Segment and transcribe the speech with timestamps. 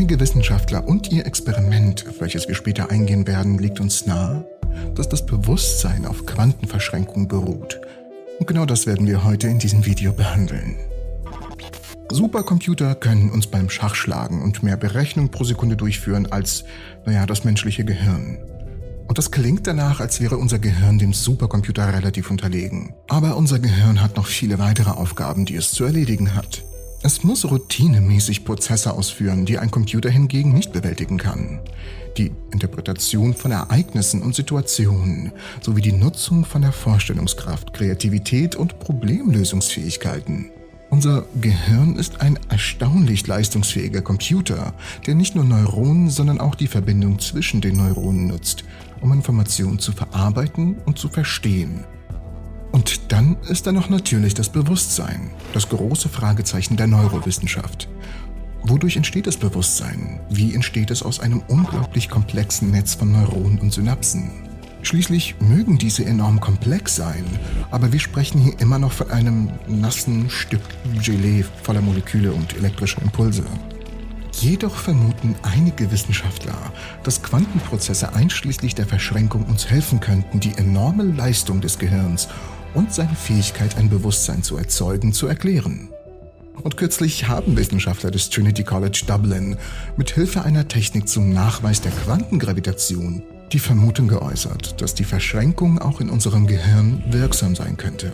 [0.00, 4.46] einige Wissenschaftler und ihr Experiment, auf welches wir später eingehen werden, legt uns nahe,
[4.94, 7.78] dass das Bewusstsein auf Quantenverschränkung beruht.
[8.38, 10.76] Und genau das werden wir heute in diesem Video behandeln.
[12.10, 16.64] Supercomputer können uns beim Schachschlagen und mehr Berechnung pro Sekunde durchführen als,
[17.04, 18.38] naja, das menschliche Gehirn.
[19.06, 22.94] Und das klingt danach, als wäre unser Gehirn dem Supercomputer relativ unterlegen.
[23.08, 26.64] Aber unser Gehirn hat noch viele weitere Aufgaben, die es zu erledigen hat.
[27.02, 31.60] Es muss routinemäßig Prozesse ausführen, die ein Computer hingegen nicht bewältigen kann.
[32.18, 35.32] Die Interpretation von Ereignissen und Situationen
[35.62, 40.50] sowie die Nutzung von der Vorstellungskraft, Kreativität und Problemlösungsfähigkeiten.
[40.90, 44.74] Unser Gehirn ist ein erstaunlich leistungsfähiger Computer,
[45.06, 48.64] der nicht nur Neuronen, sondern auch die Verbindung zwischen den Neuronen nutzt,
[49.00, 51.84] um Informationen zu verarbeiten und zu verstehen.
[52.72, 57.88] Und dann ist da noch natürlich das Bewusstsein, das große Fragezeichen der Neurowissenschaft.
[58.62, 60.20] Wodurch entsteht das Bewusstsein?
[60.28, 64.30] Wie entsteht es aus einem unglaublich komplexen Netz von Neuronen und Synapsen?
[64.82, 67.24] Schließlich mögen diese enorm komplex sein,
[67.70, 70.62] aber wir sprechen hier immer noch von einem nassen Stück
[71.02, 73.44] Gelee voller Moleküle und elektrischer Impulse.
[74.32, 76.56] Jedoch vermuten einige Wissenschaftler,
[77.02, 82.28] dass Quantenprozesse einschließlich der Verschränkung uns helfen könnten, die enorme Leistung des Gehirns
[82.74, 85.88] und seine Fähigkeit, ein Bewusstsein zu erzeugen, zu erklären.
[86.62, 89.56] Und kürzlich haben Wissenschaftler des Trinity College Dublin
[89.96, 96.00] mit Hilfe einer Technik zum Nachweis der Quantengravitation die Vermutung geäußert, dass die Verschränkung auch
[96.00, 98.12] in unserem Gehirn wirksam sein könnte.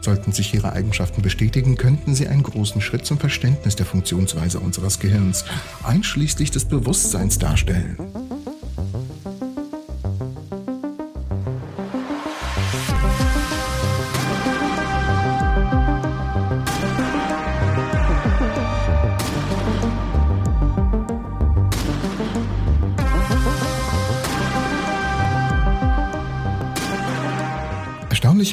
[0.00, 5.00] Sollten sich ihre Eigenschaften bestätigen, könnten sie einen großen Schritt zum Verständnis der Funktionsweise unseres
[5.00, 5.44] Gehirns,
[5.82, 7.96] einschließlich des Bewusstseins darstellen.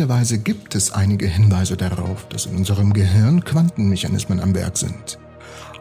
[0.03, 5.17] Erstaunlicherweise gibt es einige Hinweise darauf, dass in unserem Gehirn Quantenmechanismen am Werk sind.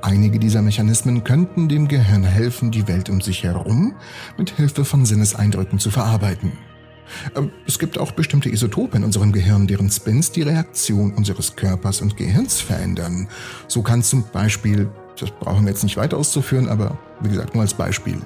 [0.00, 3.96] Einige dieser Mechanismen könnten dem Gehirn helfen, die Welt um sich herum
[4.38, 6.52] mit Hilfe von Sinneseindrücken zu verarbeiten.
[7.34, 12.00] Ähm, es gibt auch bestimmte Isotope in unserem Gehirn, deren Spins die Reaktion unseres Körpers
[12.00, 13.26] und Gehirns verändern.
[13.66, 17.62] So kann zum Beispiel, das brauchen wir jetzt nicht weiter auszuführen, aber wie gesagt nur
[17.62, 18.18] als Beispiel,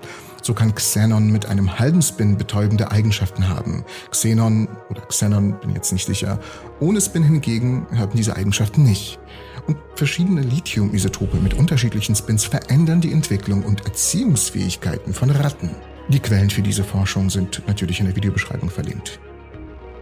[0.46, 3.84] so kann Xenon mit einem halben Spin betäubende Eigenschaften haben.
[4.10, 6.38] Xenon oder Xenon, bin jetzt nicht sicher.
[6.78, 9.18] Ohne Spin hingegen haben diese Eigenschaften nicht.
[9.66, 15.70] Und verschiedene Lithium-Isotope mit unterschiedlichen Spins verändern die Entwicklung und Erziehungsfähigkeiten von Ratten.
[16.08, 19.18] Die Quellen für diese Forschung sind natürlich in der Videobeschreibung verlinkt.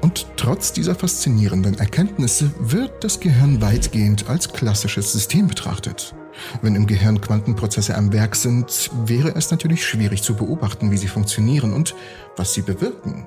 [0.03, 6.15] Und trotz dieser faszinierenden Erkenntnisse wird das Gehirn weitgehend als klassisches System betrachtet.
[6.63, 11.09] Wenn im Gehirn Quantenprozesse am Werk sind, wäre es natürlich schwierig zu beobachten, wie sie
[11.09, 11.95] funktionieren und
[12.37, 13.27] was sie bewirken.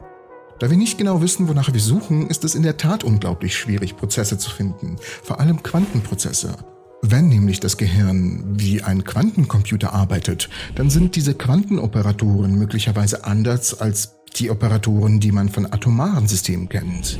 [0.59, 3.95] Da wir nicht genau wissen, wonach wir suchen, ist es in der Tat unglaublich schwierig,
[3.95, 6.55] Prozesse zu finden, vor allem Quantenprozesse.
[7.03, 14.15] Wenn nämlich das Gehirn wie ein Quantencomputer arbeitet, dann sind diese Quantenoperatoren möglicherweise anders als
[14.35, 17.19] die Operatoren, die man von atomaren Systemen kennt.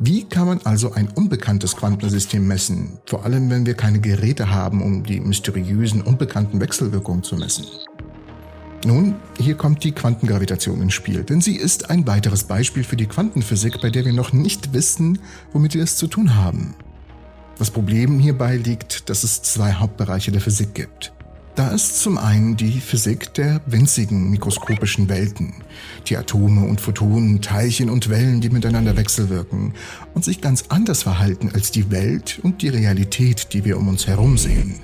[0.00, 4.80] Wie kann man also ein unbekanntes Quantensystem messen, vor allem wenn wir keine Geräte haben,
[4.80, 7.66] um die mysteriösen, unbekannten Wechselwirkungen zu messen?
[8.86, 13.06] Nun, hier kommt die Quantengravitation ins Spiel, denn sie ist ein weiteres Beispiel für die
[13.06, 15.18] Quantenphysik, bei der wir noch nicht wissen,
[15.52, 16.76] womit wir es zu tun haben.
[17.58, 21.12] Das Problem hierbei liegt, dass es zwei Hauptbereiche der Physik gibt.
[21.58, 25.54] Da ist zum einen die Physik der winzigen mikroskopischen Welten,
[26.06, 29.72] die Atome und Photonen, Teilchen und Wellen, die miteinander wechselwirken
[30.14, 34.06] und sich ganz anders verhalten als die Welt und die Realität, die wir um uns
[34.06, 34.76] herum sehen.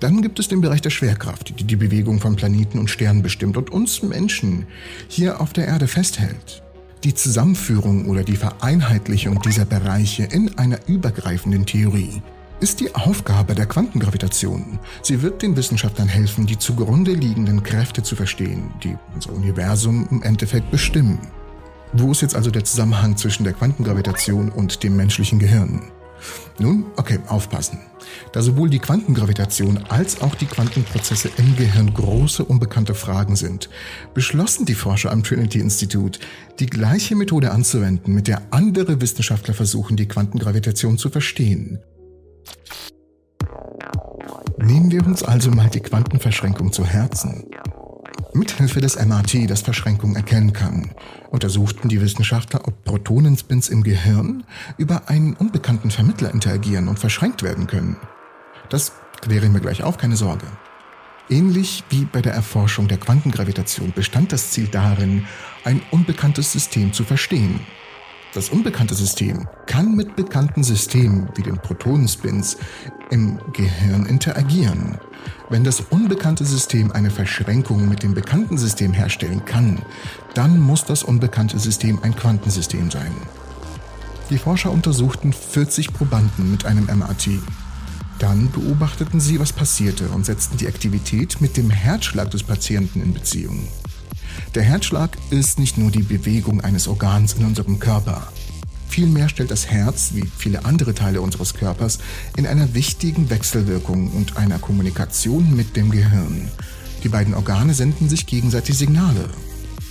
[0.00, 3.58] Dann gibt es den Bereich der Schwerkraft, die die Bewegung von Planeten und Sternen bestimmt
[3.58, 4.64] und uns Menschen
[5.08, 6.62] hier auf der Erde festhält.
[7.04, 12.22] Die Zusammenführung oder die Vereinheitlichung dieser Bereiche in einer übergreifenden Theorie
[12.62, 14.78] ist die Aufgabe der Quantengravitation.
[15.02, 20.22] Sie wird den Wissenschaftlern helfen, die zugrunde liegenden Kräfte zu verstehen, die unser Universum im
[20.22, 21.18] Endeffekt bestimmen.
[21.92, 25.82] Wo ist jetzt also der Zusammenhang zwischen der Quantengravitation und dem menschlichen Gehirn?
[26.60, 27.80] Nun, okay, aufpassen.
[28.32, 33.70] Da sowohl die Quantengravitation als auch die Quantenprozesse im Gehirn große unbekannte Fragen sind,
[34.14, 36.20] beschlossen die Forscher am Trinity Institute,
[36.60, 41.80] die gleiche Methode anzuwenden, mit der andere Wissenschaftler versuchen, die Quantengravitation zu verstehen.
[44.58, 47.44] Nehmen wir uns also mal die Quantenverschränkung zu Herzen.
[48.34, 50.92] Mithilfe des MRT, das Verschränkung erkennen kann,
[51.30, 54.44] untersuchten die Wissenschaftler, ob Protonenspins im Gehirn
[54.78, 57.96] über einen unbekannten Vermittler interagieren und verschränkt werden können.
[58.70, 60.46] Das kläre ich mir gleich auf, keine Sorge.
[61.28, 65.26] Ähnlich wie bei der Erforschung der Quantengravitation bestand das Ziel darin,
[65.64, 67.60] ein unbekanntes System zu verstehen.
[68.34, 72.56] Das unbekannte System kann mit bekannten Systemen wie den Protonenspins
[73.10, 74.96] im Gehirn interagieren.
[75.50, 79.82] Wenn das unbekannte System eine Verschränkung mit dem bekannten System herstellen kann,
[80.32, 83.12] dann muss das unbekannte System ein Quantensystem sein.
[84.30, 87.28] Die Forscher untersuchten 40 Probanden mit einem MRT.
[88.18, 93.12] Dann beobachteten sie, was passierte und setzten die Aktivität mit dem Herzschlag des Patienten in
[93.12, 93.68] Beziehung.
[94.54, 98.28] Der Herzschlag ist nicht nur die Bewegung eines Organs in unserem Körper.
[98.88, 101.98] Vielmehr stellt das Herz, wie viele andere Teile unseres Körpers,
[102.36, 106.50] in einer wichtigen Wechselwirkung und einer Kommunikation mit dem Gehirn.
[107.02, 109.30] Die beiden Organe senden sich gegenseitig Signale.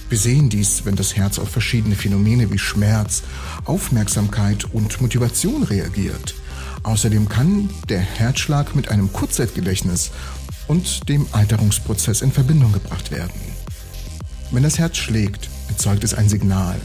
[0.10, 3.24] Wir sehen dies, wenn das Herz auf verschiedene Phänomene wie Schmerz,
[3.66, 6.36] Aufmerksamkeit und Motivation reagiert.
[6.84, 10.12] Außerdem kann der Herzschlag mit einem Kurzzeitgedächtnis
[10.68, 13.51] und dem Alterungsprozess in Verbindung gebracht werden.
[14.52, 16.76] Wenn das Herz schlägt, erzeugt es ein Signal,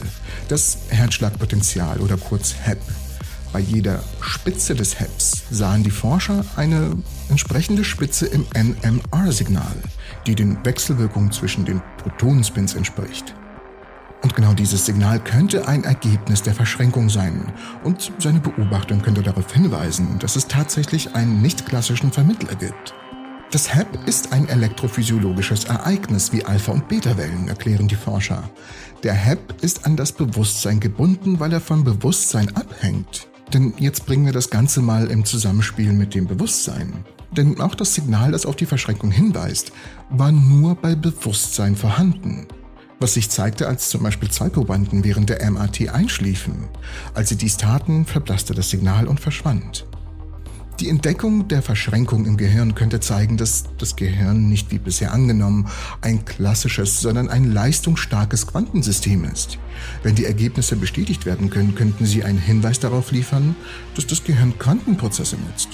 [0.47, 2.79] das Herzschlagpotential oder kurz HEP.
[3.51, 6.95] Bei jeder Spitze des HEPs sahen die Forscher eine
[7.27, 9.75] entsprechende Spitze im NMR-Signal,
[10.25, 13.35] die den Wechselwirkungen zwischen den Protonenspins entspricht.
[14.23, 17.51] Und genau dieses Signal könnte ein Ergebnis der Verschränkung sein.
[17.83, 22.95] Und seine Beobachtung könnte darauf hinweisen, dass es tatsächlich einen nicht klassischen Vermittler gibt.
[23.51, 28.49] Das HEP ist ein elektrophysiologisches Ereignis wie Alpha- und Beta-Wellen, erklären die Forscher.
[29.03, 33.27] Der HEP ist an das Bewusstsein gebunden, weil er vom Bewusstsein abhängt.
[33.53, 37.05] Denn jetzt bringen wir das Ganze mal im Zusammenspiel mit dem Bewusstsein.
[37.31, 39.71] Denn auch das Signal, das auf die Verschränkung hinweist,
[40.09, 42.47] war nur bei Bewusstsein vorhanden
[42.99, 46.67] was sich zeigte, als zum Beispiel zwei Probanden während der MRT einschliefen.
[47.13, 49.85] Als sie dies taten, verblasste das Signal und verschwand.
[50.79, 55.67] Die Entdeckung der Verschränkung im Gehirn könnte zeigen, dass das Gehirn nicht wie bisher angenommen
[56.01, 59.57] ein klassisches, sondern ein leistungsstarkes Quantensystem ist.
[60.03, 63.55] Wenn die Ergebnisse bestätigt werden können, könnten sie einen Hinweis darauf liefern,
[63.95, 65.69] dass das Gehirn Quantenprozesse nutzt.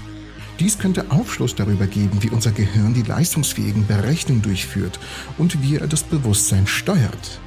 [0.61, 5.00] Dies könnte Aufschluss darüber geben, wie unser Gehirn die leistungsfähigen Berechnungen durchführt
[5.38, 7.41] und wie er das Bewusstsein steuert.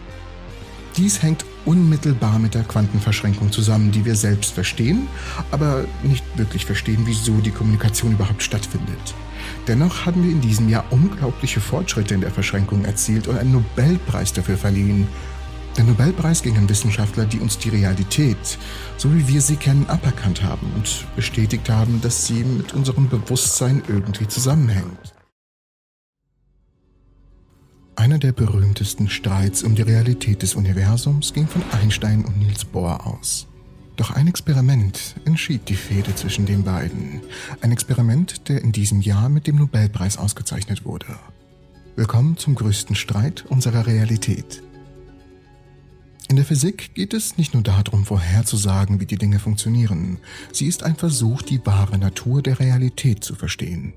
[0.96, 5.08] Dies hängt unmittelbar mit der Quantenverschränkung zusammen, die wir selbst verstehen,
[5.50, 9.14] aber nicht wirklich verstehen, wieso die Kommunikation überhaupt stattfindet.
[9.68, 14.32] Dennoch haben wir in diesem Jahr unglaubliche Fortschritte in der Verschränkung erzielt und einen Nobelpreis
[14.32, 15.06] dafür verliehen,
[15.76, 18.58] der Nobelpreis ging an Wissenschaftler, die uns die Realität,
[18.96, 23.82] so wie wir sie kennen, aberkannt haben und bestätigt haben, dass sie mit unserem Bewusstsein
[23.86, 25.15] irgendwie zusammenhängt.
[27.98, 33.06] Einer der berühmtesten Streits um die Realität des Universums ging von Einstein und Niels Bohr
[33.06, 33.48] aus.
[33.96, 37.22] Doch ein Experiment entschied die Fehde zwischen den beiden.
[37.62, 41.06] Ein Experiment, der in diesem Jahr mit dem Nobelpreis ausgezeichnet wurde.
[41.96, 44.62] Willkommen zum größten Streit unserer Realität.
[46.28, 50.18] In der Physik geht es nicht nur darum, vorherzusagen, wie die Dinge funktionieren.
[50.52, 53.94] Sie ist ein Versuch, die wahre Natur der Realität zu verstehen.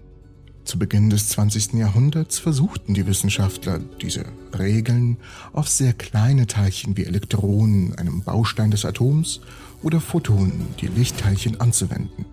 [0.70, 1.74] Zu Beginn des 20.
[1.74, 4.26] Jahrhunderts versuchten die Wissenschaftler, diese
[4.56, 5.18] Regeln
[5.52, 9.42] auf sehr kleine Teilchen wie Elektronen, einem Baustein des Atoms,
[9.82, 12.26] oder Photonen, die Lichtteilchen, anzuwenden.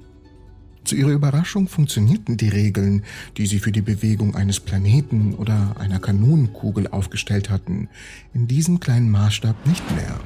[0.84, 3.04] Zu ihrer Überraschung funktionierten die Regeln,
[3.38, 7.88] die sie für die Bewegung eines Planeten oder einer Kanonenkugel aufgestellt hatten,
[8.34, 10.20] in diesem kleinen Maßstab nicht mehr.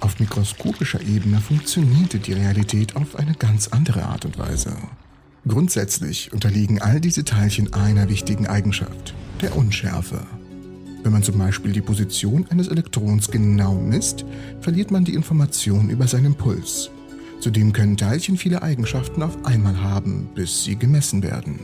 [0.00, 4.74] Auf mikroskopischer Ebene funktionierte die Realität auf eine ganz andere Art und Weise.
[5.46, 10.20] Grundsätzlich unterliegen all diese Teilchen einer wichtigen Eigenschaft, der Unschärfe.
[11.02, 14.24] Wenn man zum Beispiel die Position eines Elektrons genau misst,
[14.60, 16.90] verliert man die Information über seinen Puls.
[17.40, 21.58] Zudem können Teilchen viele Eigenschaften auf einmal haben, bis sie gemessen werden.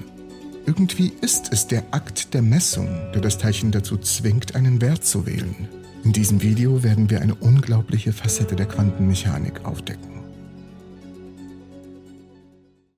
[0.67, 5.25] Irgendwie ist es der Akt der Messung, der das Teilchen dazu zwingt, einen Wert zu
[5.25, 5.69] wählen.
[6.03, 10.18] In diesem Video werden wir eine unglaubliche Facette der Quantenmechanik aufdecken.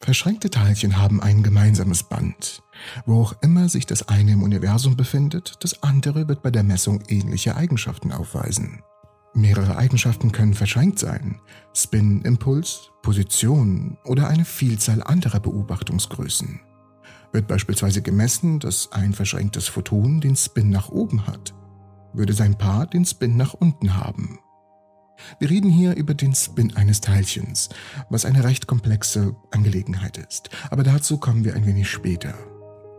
[0.02, 2.62] Verschränkte Teilchen haben ein gemeinsames Band.
[3.04, 7.02] Wo auch immer sich das eine im Universum befindet, das andere wird bei der Messung
[7.08, 8.82] ähnliche Eigenschaften aufweisen.
[9.34, 11.38] Mehrere Eigenschaften können verschränkt sein.
[11.74, 16.60] Spin, Impuls, Position oder eine Vielzahl anderer Beobachtungsgrößen.
[17.32, 21.54] Wird beispielsweise gemessen, dass ein verschränktes Photon den Spin nach oben hat,
[22.14, 24.40] würde sein Paar den Spin nach unten haben.
[25.38, 27.68] Wir reden hier über den Spin eines Teilchens,
[28.08, 32.34] was eine recht komplexe Angelegenheit ist, aber dazu kommen wir ein wenig später.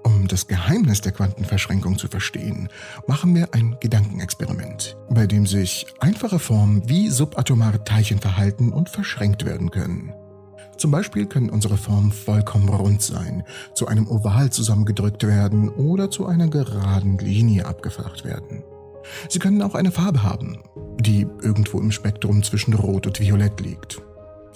[0.04, 2.70] Um das Geheimnis der Quantenverschränkung zu verstehen,
[3.08, 9.46] machen wir ein Gedankenexperiment, bei dem sich einfache Formen wie subatomare Teilchen verhalten und verschränkt
[9.46, 10.14] werden können.
[10.78, 13.44] Zum Beispiel können unsere Formen vollkommen rund sein,
[13.76, 18.64] zu einem Oval zusammengedrückt werden oder zu einer geraden Linie abgeflacht werden.
[19.30, 20.60] Sie können auch eine Farbe haben,
[21.00, 24.02] die irgendwo im Spektrum zwischen Rot und Violett liegt.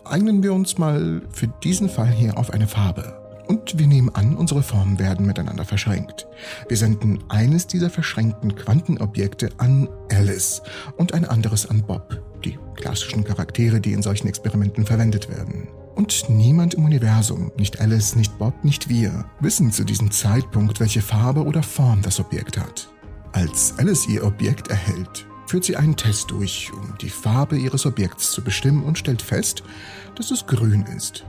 [0.04, 3.22] Eignen wir uns mal für diesen Fall hier auf eine Farbe.
[3.48, 6.28] Und wir nehmen an, unsere Formen werden miteinander verschränkt.
[6.68, 10.62] Wir senden eines dieser verschränkten Quantenobjekte an Alice
[10.98, 15.68] und ein anderes an Bob, die klassischen Charaktere, die in solchen Experimenten verwendet werden.
[15.96, 21.02] Und niemand im Universum, nicht Alice, nicht Bob, nicht wir, wissen zu diesem Zeitpunkt, welche
[21.02, 22.90] Farbe oder Form das Objekt hat.
[23.36, 28.32] Als Alice ihr Objekt erhält, führt sie einen Test durch, um die Farbe ihres Objekts
[28.32, 29.62] zu bestimmen und stellt fest,
[30.16, 31.26] dass es grün ist.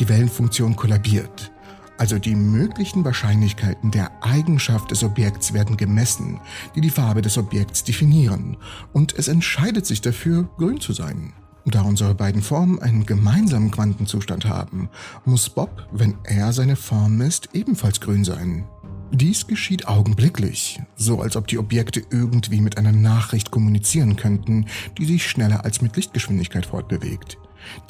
[0.00, 1.52] Die Wellenfunktion kollabiert.
[1.98, 6.40] Also die möglichen Wahrscheinlichkeiten der Eigenschaft des Objekts werden gemessen,
[6.74, 8.56] die die Farbe des Objekts definieren,
[8.94, 11.34] und es entscheidet sich dafür, grün zu sein.
[11.66, 14.88] Da unsere beiden Formen einen gemeinsamen Quantenzustand haben,
[15.26, 18.64] muss Bob, wenn er seine Form misst, ebenfalls grün sein.
[19.12, 24.66] Dies geschieht augenblicklich, so als ob die Objekte irgendwie mit einer Nachricht kommunizieren könnten,
[24.98, 27.38] die sich schneller als mit Lichtgeschwindigkeit fortbewegt.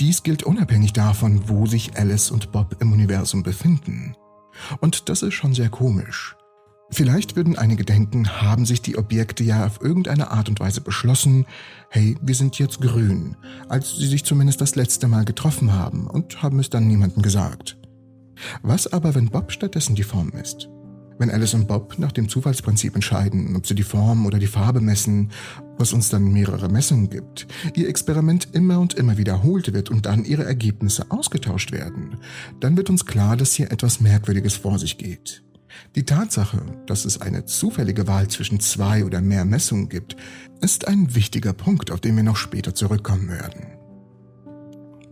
[0.01, 4.15] Dies gilt unabhängig davon, wo sich Alice und Bob im Universum befinden.
[4.81, 6.37] Und das ist schon sehr komisch.
[6.91, 11.47] Vielleicht würden einige denken, haben sich die Objekte ja auf irgendeine Art und Weise beschlossen,
[11.89, 13.37] hey, wir sind jetzt grün,
[13.69, 17.79] als sie sich zumindest das letzte Mal getroffen haben und haben es dann niemandem gesagt.
[18.63, 20.69] Was aber, wenn Bob stattdessen die Form ist?
[21.19, 24.81] Wenn Alice und Bob nach dem Zufallsprinzip entscheiden, ob sie die Form oder die Farbe
[24.81, 25.31] messen,
[25.79, 30.25] was uns dann mehrere Messungen gibt, ihr Experiment immer und immer wiederholt wird und dann
[30.25, 32.17] ihre Ergebnisse ausgetauscht werden,
[32.61, 35.45] dann wird uns klar, dass hier etwas Merkwürdiges vor sich geht.
[35.95, 40.17] Die Tatsache, dass es eine zufällige Wahl zwischen zwei oder mehr Messungen gibt,
[40.61, 43.84] ist ein wichtiger Punkt, auf den wir noch später zurückkommen werden.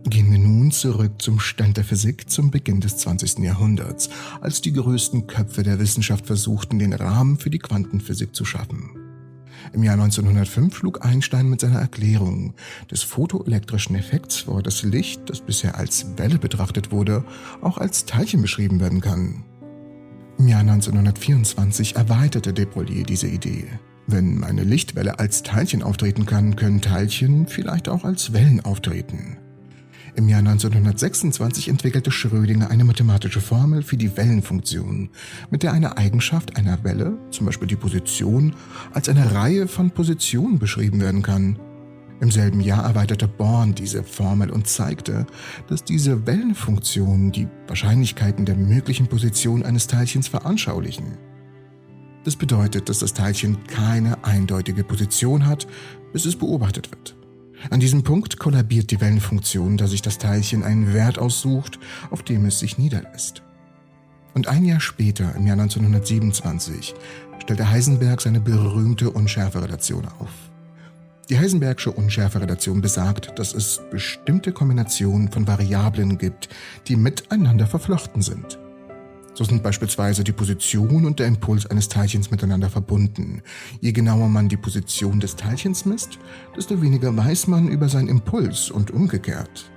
[0.09, 3.39] Gehen wir nun zurück zum Stand der Physik zum Beginn des 20.
[3.39, 4.09] Jahrhunderts,
[4.41, 8.91] als die größten Köpfe der Wissenschaft versuchten, den Rahmen für die Quantenphysik zu schaffen.
[9.71, 12.53] Im Jahr 1905 schlug Einstein mit seiner Erklärung
[12.91, 17.23] des photoelektrischen Effekts vor, dass Licht, das bisher als Welle betrachtet wurde,
[17.61, 19.45] auch als Teilchen beschrieben werden kann.
[20.37, 22.67] Im Jahr 1924 erweiterte de
[23.05, 23.67] diese Idee.
[24.05, 29.37] Wenn eine Lichtwelle als Teilchen auftreten kann, können Teilchen vielleicht auch als Wellen auftreten.
[30.15, 35.09] Im Jahr 1926 entwickelte Schrödinger eine mathematische Formel für die Wellenfunktion,
[35.49, 38.55] mit der eine Eigenschaft einer Welle, zum Beispiel die Position,
[38.93, 41.57] als eine Reihe von Positionen beschrieben werden kann.
[42.21, 45.25] Im selben Jahr erweiterte Born diese Formel und zeigte,
[45.67, 51.17] dass diese Wellenfunktionen die Wahrscheinlichkeiten der möglichen Position eines Teilchens veranschaulichen.
[52.23, 55.65] Das bedeutet, dass das Teilchen keine eindeutige Position hat,
[56.13, 57.15] bis es beobachtet wird.
[57.69, 61.79] An diesem Punkt kollabiert die Wellenfunktion, da sich das Teilchen einen Wert aussucht,
[62.09, 63.41] auf dem es sich niederlässt.
[64.33, 66.93] Und ein Jahr später, im Jahr 1927,
[67.41, 70.31] stellte Heisenberg seine berühmte Unschärferelation auf.
[71.29, 76.49] Die Heisenbergsche Unschärferelation besagt, dass es bestimmte Kombinationen von Variablen gibt,
[76.87, 78.59] die miteinander verflochten sind.
[79.35, 83.41] So sind beispielsweise die Position und der Impuls eines Teilchens miteinander verbunden.
[83.81, 86.19] Je genauer man die Position des Teilchens misst,
[86.55, 89.71] desto weniger weiß man über seinen Impuls und umgekehrt.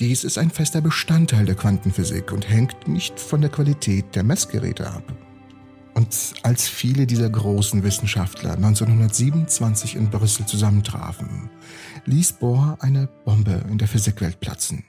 [0.00, 4.88] Dies ist ein fester Bestandteil der Quantenphysik und hängt nicht von der Qualität der Messgeräte
[4.88, 5.12] ab.
[5.94, 11.50] Und als viele dieser großen Wissenschaftler 1927 in Brüssel zusammentrafen,
[12.06, 14.82] ließ Bohr eine Bombe in der Physikwelt platzen.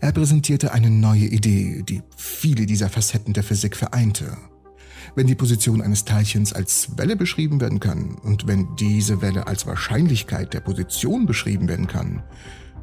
[0.00, 4.36] Er präsentierte eine neue Idee, die viele dieser Facetten der Physik vereinte.
[5.14, 9.66] Wenn die Position eines Teilchens als Welle beschrieben werden kann und wenn diese Welle als
[9.66, 12.22] Wahrscheinlichkeit der Position beschrieben werden kann,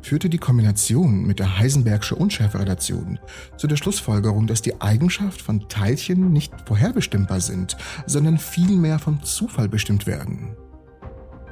[0.01, 3.19] führte die Kombination mit der Heisenbergsche Unschärferelation
[3.57, 7.77] zu der Schlussfolgerung, dass die Eigenschaft von Teilchen nicht vorherbestimmbar sind,
[8.07, 10.55] sondern vielmehr vom Zufall bestimmt werden.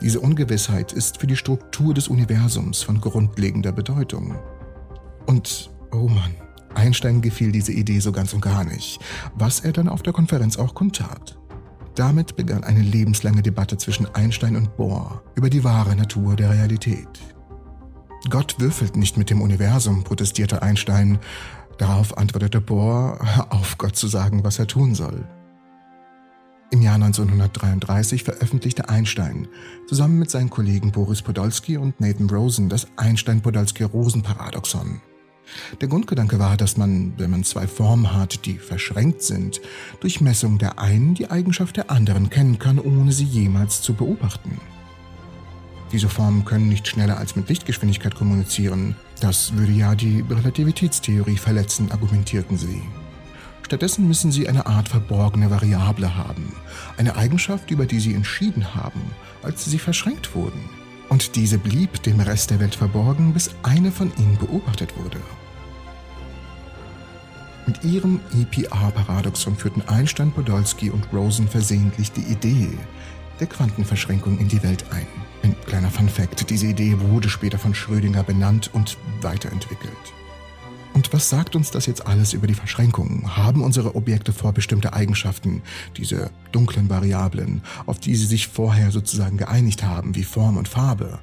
[0.01, 4.36] Diese Ungewissheit ist für die Struktur des Universums von grundlegender Bedeutung.
[5.30, 6.34] Und, oh Mann,
[6.74, 9.00] Einstein gefiel diese Idee so ganz und gar nicht,
[9.36, 11.38] was er dann auf der Konferenz auch kundtat.
[11.94, 17.08] Damit begann eine lebenslange Debatte zwischen Einstein und Bohr über die wahre Natur der Realität.
[18.32, 21.20] Gott würfelt nicht mit dem Universum, protestierte Einstein.
[21.78, 23.20] Darauf antwortete Bohr,
[23.52, 25.28] auf Gott zu sagen, was er tun soll.
[26.72, 29.48] Im Jahr 1933 veröffentlichte Einstein
[29.88, 35.02] zusammen mit seinen Kollegen Boris Podolsky und Nathan Rosen das Einstein-Podolsky-Rosen-Paradoxon.
[35.82, 39.62] Der Grundgedanke war, dass man, wenn man zwei Formen hat, die verschränkt sind,
[40.00, 44.60] durch Messung der einen die Eigenschaft der anderen kennen kann, ohne sie jemals zu beobachten.
[45.91, 48.96] Diese Formen können nicht schneller als mit Lichtgeschwindigkeit kommunizieren.
[49.22, 52.82] Das würde ja die Relativitätstheorie verletzen, argumentierten sie.
[53.63, 56.53] Stattdessen müssen sie eine Art verborgene Variable haben,
[56.98, 59.01] eine Eigenschaft, über die sie entschieden haben,
[59.44, 60.60] als sie verschränkt wurden.
[61.10, 65.20] Und diese blieb dem Rest der Welt verborgen, bis eine von ihnen beobachtet wurde.
[67.70, 72.70] Mit ihrem EPR-Paradoxon führten Einstein, Podolsky und Rosen versehentlich die Idee
[73.40, 75.06] der Quantenverschränkung in die Welt ein.
[75.44, 79.94] Ein kleiner Fun-Fact: Diese Idee wurde später von Schrödinger benannt und weiterentwickelt.
[80.96, 83.38] Und was sagt uns das jetzt alles über die Verschränkung?
[83.38, 85.62] Haben unsere Objekte vorbestimmte Eigenschaften,
[85.96, 91.20] diese dunklen Variablen, auf die sie sich vorher sozusagen geeinigt haben, wie Form und Farbe?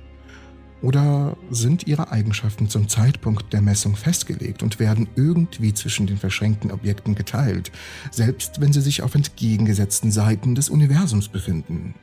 [0.83, 6.71] Oder sind ihre Eigenschaften zum Zeitpunkt der Messung festgelegt und werden irgendwie zwischen den verschränkten
[6.71, 7.73] Objekten geteilt,
[8.11, 11.95] selbst wenn sie sich auf entgegengesetzten Seiten des Universums befinden?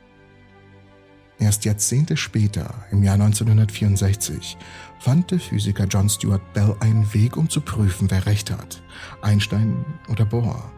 [1.38, 4.56] Erst Jahrzehnte später, im Jahr 1964,
[5.00, 8.82] fand der Physiker John Stuart Bell einen Weg, um zu prüfen, wer recht hat,
[9.20, 10.72] Einstein oder Bohr.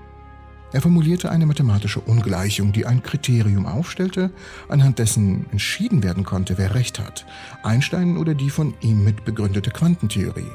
[0.77, 4.31] Er formulierte eine mathematische Ungleichung, die ein Kriterium aufstellte,
[4.69, 7.25] anhand dessen entschieden werden konnte, wer recht hat,
[7.63, 10.53] Einstein oder die von ihm mitbegründete Quantentheorie.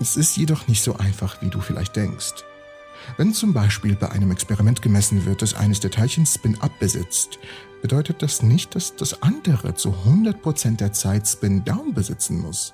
[0.00, 2.42] Es ist jedoch nicht so einfach, wie du vielleicht denkst.
[3.18, 7.38] Wenn zum Beispiel bei einem Experiment gemessen wird, dass eines der Teilchen Spin-up besitzt,
[7.82, 12.72] bedeutet das nicht, dass das andere zu 100% der Zeit Spin-down besitzen muss.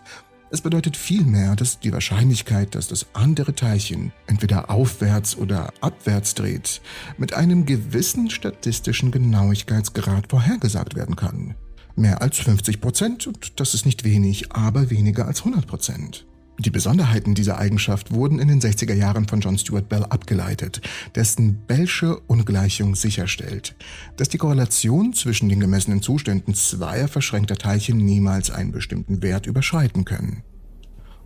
[0.52, 6.82] Es bedeutet vielmehr, dass die Wahrscheinlichkeit, dass das andere Teilchen entweder aufwärts oder abwärts dreht,
[7.16, 11.54] mit einem gewissen statistischen Genauigkeitsgrad vorhergesagt werden kann.
[11.97, 16.26] Mehr als 50 Prozent, und das ist nicht wenig, aber weniger als 100 Prozent.
[16.59, 20.80] Die Besonderheiten dieser Eigenschaft wurden in den 60er Jahren von John Stuart Bell abgeleitet,
[21.14, 23.75] dessen Bellsche Ungleichung sicherstellt,
[24.16, 30.04] dass die Korrelation zwischen den gemessenen Zuständen zweier verschränkter Teilchen niemals einen bestimmten Wert überschreiten
[30.04, 30.42] können.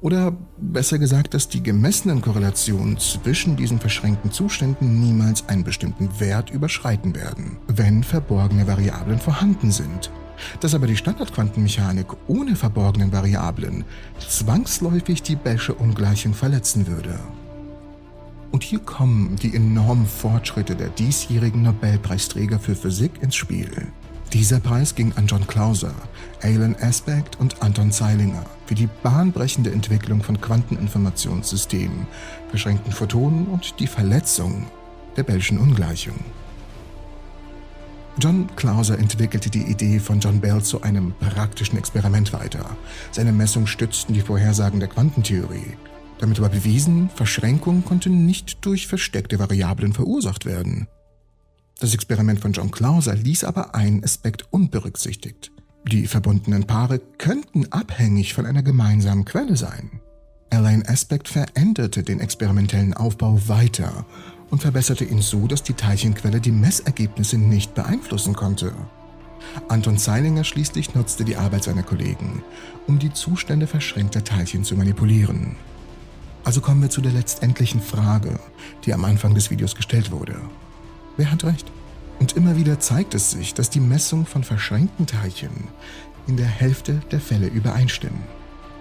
[0.01, 6.51] Oder besser gesagt, dass die gemessenen Korrelationen zwischen diesen verschränkten Zuständen niemals einen bestimmten Wert
[6.51, 10.11] überschreiten werden, wenn verborgene Variablen vorhanden sind,
[10.61, 13.85] dass aber die Standardquantenmechanik ohne verborgenen Variablen
[14.27, 17.19] zwangsläufig die Bellsche Ungleichung verletzen würde.
[18.53, 23.71] Und hier kommen die enormen Fortschritte der diesjährigen Nobelpreisträger für Physik ins Spiel.
[24.33, 25.95] Dieser Preis ging an John Clauser,
[26.43, 32.07] Alan Aspect und Anton Zeilinger für die bahnbrechende Entwicklung von Quanteninformationssystemen,
[32.51, 34.67] verschränkten Photonen und die Verletzung
[35.17, 36.19] der Bellschen Ungleichung.
[38.19, 42.77] John Clauser entwickelte die Idee von John Bell zu einem praktischen Experiment weiter.
[43.13, 45.77] Seine Messungen stützten die Vorhersagen der Quantentheorie.
[46.19, 50.89] Damit war bewiesen, Verschränkung konnte nicht durch versteckte Variablen verursacht werden.
[51.79, 55.53] Das Experiment von John Clauser ließ aber einen Aspekt unberücksichtigt.
[55.87, 60.01] Die verbundenen Paare könnten abhängig von einer gemeinsamen Quelle sein.
[60.49, 64.07] Elaine Aspect veränderte den experimentellen Aufbau weiter
[64.51, 68.73] und verbesserte ihn so, dass die Teilchenquelle die Messergebnisse nicht beeinflussen konnte.
[69.69, 72.43] Anton Zeilinger schließlich nutzte die Arbeit seiner Kollegen,
[72.87, 75.57] um die Zustände verschränkter Teilchen zu manipulieren.
[76.45, 78.39] Also kommen wir zu der letztendlichen Frage,
[78.85, 80.37] die am Anfang des Videos gestellt wurde.
[81.17, 81.71] Wer hat recht?
[82.19, 85.69] Und immer wieder zeigt es sich, dass die Messung von verschränkten Teilchen
[86.27, 88.23] in der Hälfte der Fälle übereinstimmen,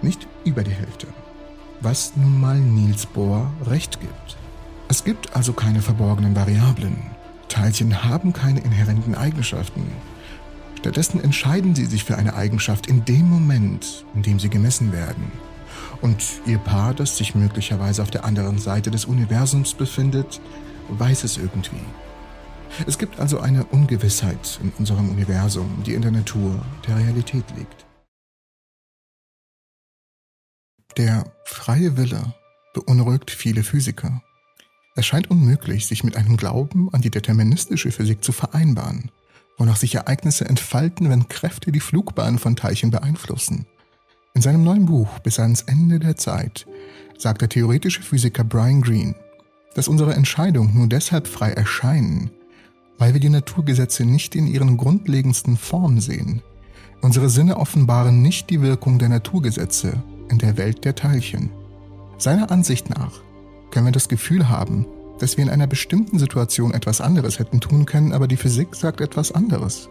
[0.02, 1.06] nicht über die Hälfte.
[1.80, 4.35] Was nun mal Niels Bohr recht gibt.
[4.88, 6.96] Es gibt also keine verborgenen Variablen.
[7.48, 9.90] Teilchen haben keine inhärenten Eigenschaften.
[10.78, 15.32] Stattdessen entscheiden sie sich für eine Eigenschaft in dem Moment, in dem sie gemessen werden.
[16.00, 20.40] Und ihr Paar, das sich möglicherweise auf der anderen Seite des Universums befindet,
[20.88, 21.80] weiß es irgendwie.
[22.86, 27.86] Es gibt also eine Ungewissheit in unserem Universum, die in der Natur der Realität liegt.
[30.96, 32.34] Der freie Wille
[32.74, 34.22] beunruhigt viele Physiker.
[34.98, 39.10] Es scheint unmöglich, sich mit einem Glauben an die deterministische Physik zu vereinbaren,
[39.58, 43.66] wonach sich Ereignisse entfalten, wenn Kräfte die Flugbahn von Teilchen beeinflussen.
[44.34, 46.66] In seinem neuen Buch Bis ans Ende der Zeit
[47.18, 49.14] sagt der theoretische Physiker Brian Greene,
[49.74, 52.30] dass unsere Entscheidungen nur deshalb frei erscheinen,
[52.96, 56.40] weil wir die Naturgesetze nicht in ihren grundlegendsten Formen sehen.
[57.02, 61.50] Unsere Sinne offenbaren nicht die Wirkung der Naturgesetze in der Welt der Teilchen.
[62.16, 63.25] Seiner Ansicht nach
[63.70, 64.86] können wir das Gefühl haben,
[65.18, 69.00] dass wir in einer bestimmten Situation etwas anderes hätten tun können, aber die Physik sagt
[69.00, 69.88] etwas anderes.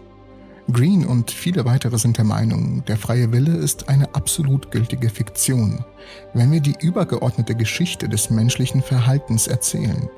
[0.72, 5.84] Green und viele weitere sind der Meinung, der freie Wille ist eine absolut gültige Fiktion,
[6.34, 10.08] wenn wir die übergeordnete Geschichte des menschlichen Verhaltens erzählen.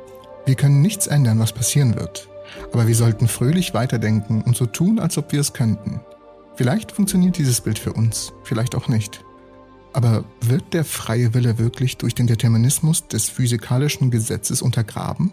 [0.47, 2.29] Wir können nichts ändern, was passieren wird,
[2.73, 6.01] aber wir sollten fröhlich weiterdenken und so tun, als ob wir es könnten.
[6.55, 9.23] Vielleicht funktioniert dieses Bild für uns, vielleicht auch nicht.
[9.93, 15.33] Aber wird der freie Wille wirklich durch den Determinismus des physikalischen Gesetzes untergraben?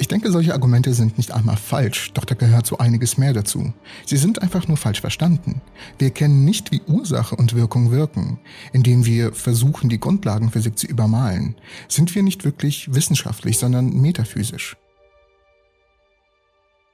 [0.00, 3.72] Ich denke, solche Argumente sind nicht einmal falsch, doch da gehört so einiges mehr dazu.
[4.06, 5.60] Sie sind einfach nur falsch verstanden.
[5.98, 8.38] Wir kennen nicht, wie Ursache und Wirkung wirken,
[8.72, 11.56] indem wir versuchen, die Grundlagenphysik zu übermalen.
[11.88, 14.76] Sind wir nicht wirklich wissenschaftlich, sondern metaphysisch.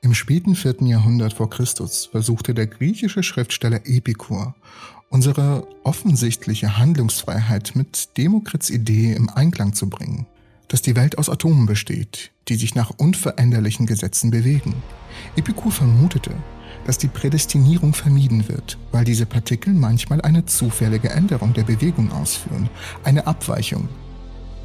[0.01, 4.55] Im späten vierten Jahrhundert vor Christus versuchte der griechische Schriftsteller Epikur,
[5.15, 10.27] unsere offensichtliche Handlungsfreiheit mit Demokrits Idee im Einklang zu bringen
[10.69, 14.75] dass die Welt aus Atomen besteht, die sich nach unveränderlichen Gesetzen bewegen.
[15.37, 16.33] Epikur vermutete,
[16.85, 22.69] dass die Prädestinierung vermieden wird, weil diese Partikel manchmal eine zufällige Änderung der Bewegung ausführen,
[23.05, 23.89] eine Abweichung.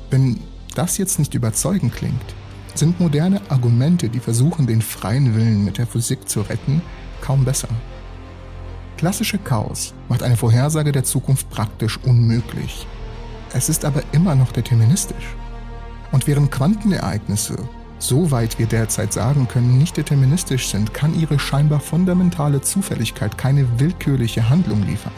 [0.10, 0.40] Wenn
[0.74, 2.36] das jetzt nicht überzeugend klingt,
[2.74, 6.82] sind moderne Argumente, die versuchen, den freien Willen mit der Physik zu retten,
[7.22, 7.70] kaum besser.
[9.00, 12.86] Klassische Chaos macht eine Vorhersage der Zukunft praktisch unmöglich.
[13.54, 15.38] Es ist aber immer noch deterministisch.
[16.12, 17.56] Und während Quantenereignisse,
[17.98, 24.50] soweit wir derzeit sagen können, nicht deterministisch sind, kann ihre scheinbar fundamentale Zufälligkeit keine willkürliche
[24.50, 25.14] Handlung liefern.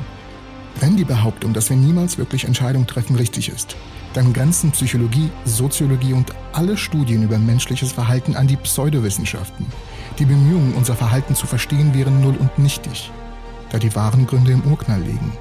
[0.80, 3.76] Wenn die Behauptung, dass wir niemals wirklich Entscheidungen treffen, richtig ist,
[4.13, 9.65] dann grenzen Psychologie, Soziologie und alle Studien über menschliches Verhalten an die Pseudowissenschaften.
[10.20, 13.10] Die Bemühungen, unser Verhalten zu verstehen, wären null und nichtig,
[13.72, 15.32] da die wahren Gründe im Urknall liegen.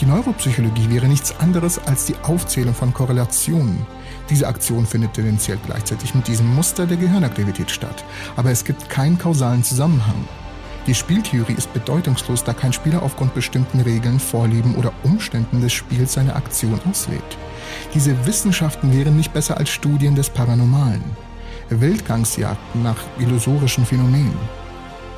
[0.00, 3.84] Die Neuropsychologie wäre nichts anderes als die Aufzählung von Korrelationen.
[4.30, 8.04] Diese Aktion findet tendenziell gleichzeitig mit diesem Muster der Gehirnaktivität statt,
[8.36, 10.26] aber es gibt keinen kausalen Zusammenhang.
[10.86, 16.14] Die Spieltheorie ist bedeutungslos, da kein Spieler aufgrund bestimmten Regeln, Vorlieben oder Umständen des Spiels
[16.14, 17.36] seine Aktion auslebt.
[17.92, 21.04] Diese Wissenschaften wären nicht besser als Studien des Paranormalen.
[21.68, 24.59] Wildgangsjagden nach illusorischen Phänomenen.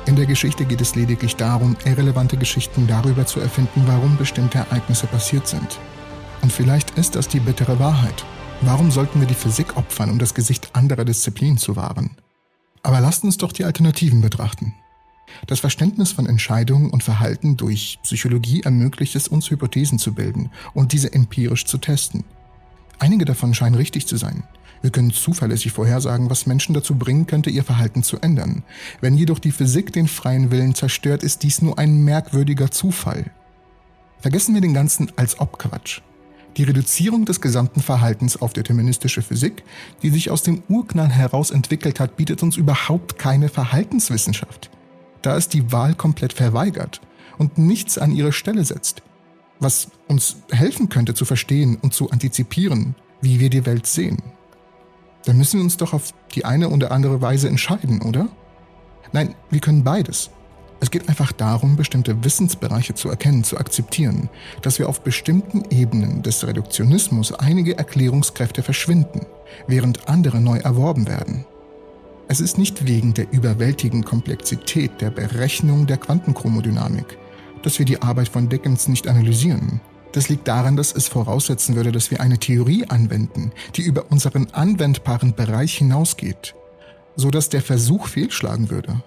[0.05, 5.07] In der Geschichte geht es lediglich darum, irrelevante Geschichten darüber zu erfinden, warum bestimmte Ereignisse
[5.07, 5.79] passiert sind.
[6.41, 8.25] Und vielleicht ist das die bittere Wahrheit.
[8.61, 12.17] Warum sollten wir die Physik opfern, um das Gesicht anderer Disziplinen zu wahren?
[12.81, 14.73] Aber lasst uns doch die Alternativen betrachten.
[15.47, 20.91] Das Verständnis von Entscheidungen und Verhalten durch Psychologie ermöglicht es uns, Hypothesen zu bilden und
[20.91, 22.25] diese empirisch zu testen.
[22.99, 24.43] Einige davon scheinen richtig zu sein.
[24.83, 28.63] Wir können zuverlässig vorhersagen, was Menschen dazu bringen könnte, ihr Verhalten zu ändern.
[28.99, 33.31] Wenn jedoch die Physik den freien Willen zerstört, ist dies nur ein merkwürdiger Zufall.
[34.19, 36.01] Vergessen wir den ganzen als ob Quatsch.
[36.57, 39.63] Die Reduzierung des gesamten Verhaltens auf deterministische Physik,
[40.01, 44.69] die sich aus dem Urknall heraus entwickelt hat, bietet uns überhaupt keine Verhaltenswissenschaft,
[45.21, 46.99] da es die Wahl komplett verweigert
[47.37, 49.01] und nichts an ihre Stelle setzt,
[49.61, 54.21] was uns helfen könnte zu verstehen und zu antizipieren, wie wir die Welt sehen
[55.25, 58.27] dann müssen wir uns doch auf die eine oder andere Weise entscheiden, oder?
[59.11, 60.31] Nein, wir können beides.
[60.79, 64.29] Es geht einfach darum, bestimmte Wissensbereiche zu erkennen, zu akzeptieren,
[64.61, 69.25] dass wir auf bestimmten Ebenen des Reduktionismus einige Erklärungskräfte verschwinden,
[69.65, 71.45] während andere neu erworben werden.
[72.27, 77.17] Es ist nicht wegen der überwältigenden Komplexität der Berechnung der Quantenchromodynamik,
[77.61, 79.79] dass wir die Arbeit von Dickens nicht analysieren.
[80.13, 84.47] Das liegt daran, dass es voraussetzen würde, dass wir eine Theorie anwenden, die über unseren
[84.51, 86.55] anwendbaren Bereich hinausgeht,
[87.15, 89.03] so dass der Versuch fehlschlagen würde.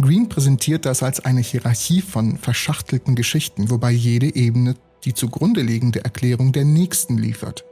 [0.00, 6.02] Green präsentiert das als eine Hierarchie von verschachtelten Geschichten, wobei jede Ebene die zugrunde liegende
[6.02, 7.64] Erklärung der nächsten liefert.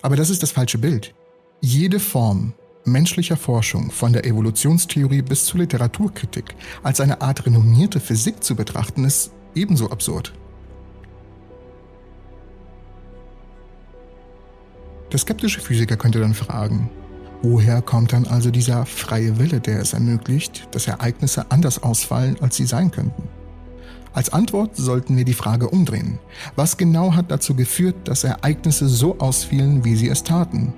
[0.00, 1.14] Aber das ist das falsche Bild.
[1.60, 8.42] Jede Form menschlicher Forschung, von der Evolutionstheorie bis zur Literaturkritik, als eine Art renommierte Physik
[8.42, 10.32] zu betrachten, ist ebenso absurd.
[15.12, 16.90] Der skeptische Physiker könnte dann fragen,
[17.42, 22.56] woher kommt dann also dieser freie Wille, der es ermöglicht, dass Ereignisse anders ausfallen, als
[22.56, 23.22] sie sein könnten?
[24.12, 26.18] Als Antwort sollten wir die Frage umdrehen.
[26.56, 30.74] Was genau hat dazu geführt, dass Ereignisse so ausfielen, wie sie es taten?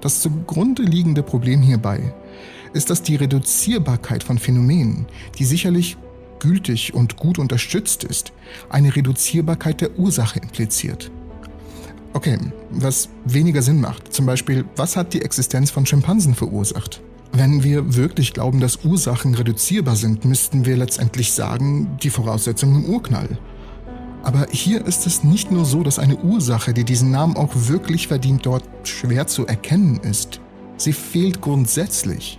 [0.00, 2.14] Das zugrunde liegende Problem hierbei
[2.72, 5.06] ist, dass die Reduzierbarkeit von Phänomenen,
[5.38, 5.96] die sicherlich
[6.38, 8.32] gültig und gut unterstützt ist,
[8.68, 11.10] eine Reduzierbarkeit der Ursache impliziert.
[12.16, 12.38] Okay,
[12.70, 14.10] was weniger Sinn macht.
[14.10, 17.02] Zum Beispiel, was hat die Existenz von Schimpansen verursacht?
[17.34, 22.90] Wenn wir wirklich glauben, dass Ursachen reduzierbar sind, müssten wir letztendlich sagen, die Voraussetzungen im
[22.90, 23.36] Urknall.
[24.22, 28.08] Aber hier ist es nicht nur so, dass eine Ursache, die diesen Namen auch wirklich
[28.08, 30.40] verdient, dort schwer zu erkennen ist.
[30.78, 32.38] Sie fehlt grundsätzlich.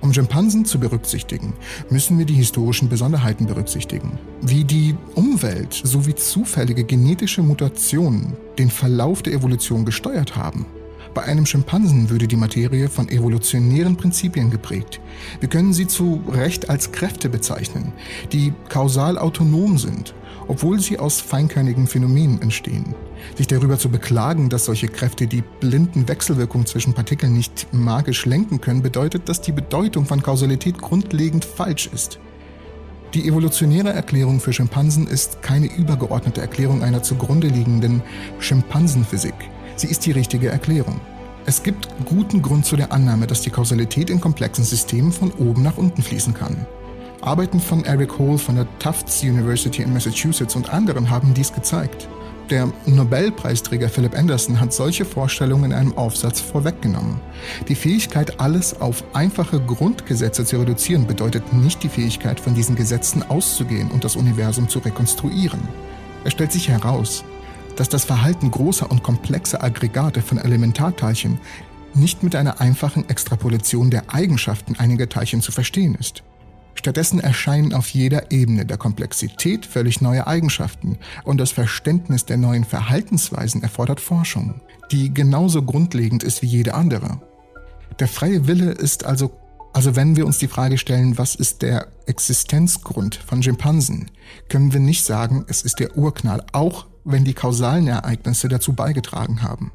[0.00, 1.54] Um Schimpansen zu berücksichtigen,
[1.90, 9.22] müssen wir die historischen Besonderheiten berücksichtigen, wie die Umwelt sowie zufällige genetische Mutationen den Verlauf
[9.22, 10.66] der Evolution gesteuert haben.
[11.14, 15.00] Bei einem Schimpansen würde die Materie von evolutionären Prinzipien geprägt.
[15.40, 17.92] Wir können sie zu Recht als Kräfte bezeichnen,
[18.32, 20.14] die kausal autonom sind,
[20.46, 22.94] obwohl sie aus feinkernigen Phänomenen entstehen.
[23.36, 28.60] Sich darüber zu beklagen, dass solche Kräfte die blinden Wechselwirkungen zwischen Partikeln nicht magisch lenken
[28.60, 32.18] können, bedeutet, dass die Bedeutung von Kausalität grundlegend falsch ist.
[33.14, 38.02] Die evolutionäre Erklärung für Schimpansen ist keine übergeordnete Erklärung einer zugrunde liegenden
[38.38, 39.34] Schimpansenphysik.
[39.76, 41.00] Sie ist die richtige Erklärung.
[41.46, 45.62] Es gibt guten Grund zu der Annahme, dass die Kausalität in komplexen Systemen von oben
[45.62, 46.66] nach unten fließen kann.
[47.22, 52.08] Arbeiten von Eric Hole von der Tufts University in Massachusetts und anderen haben dies gezeigt.
[52.50, 57.20] Der Nobelpreisträger Philip Anderson hat solche Vorstellungen in einem Aufsatz vorweggenommen.
[57.68, 63.22] Die Fähigkeit, alles auf einfache Grundgesetze zu reduzieren, bedeutet nicht die Fähigkeit, von diesen Gesetzen
[63.22, 65.60] auszugehen und das Universum zu rekonstruieren.
[66.24, 67.22] Es stellt sich heraus,
[67.76, 71.38] dass das Verhalten großer und komplexer Aggregate von Elementarteilchen
[71.92, 76.22] nicht mit einer einfachen Extrapolation der Eigenschaften einiger Teilchen zu verstehen ist.
[76.78, 82.62] Stattdessen erscheinen auf jeder Ebene der Komplexität völlig neue Eigenschaften und das Verständnis der neuen
[82.62, 84.60] Verhaltensweisen erfordert Forschung,
[84.92, 87.20] die genauso grundlegend ist wie jede andere.
[87.98, 89.32] Der freie Wille ist also,
[89.72, 94.12] also wenn wir uns die Frage stellen, was ist der Existenzgrund von Schimpansen,
[94.48, 99.42] können wir nicht sagen, es ist der Urknall, auch wenn die kausalen Ereignisse dazu beigetragen
[99.42, 99.72] haben.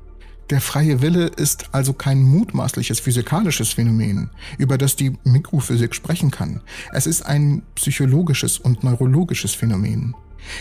[0.50, 6.62] Der freie Wille ist also kein mutmaßliches physikalisches Phänomen, über das die Mikrophysik sprechen kann.
[6.92, 10.16] Es ist ein psychologisches und neurologisches Phänomen.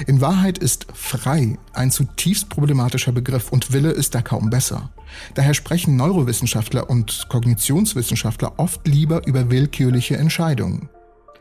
[0.07, 4.91] In Wahrheit ist frei ein zutiefst problematischer Begriff und Wille ist da kaum besser.
[5.35, 10.89] Daher sprechen Neurowissenschaftler und Kognitionswissenschaftler oft lieber über willkürliche Entscheidungen.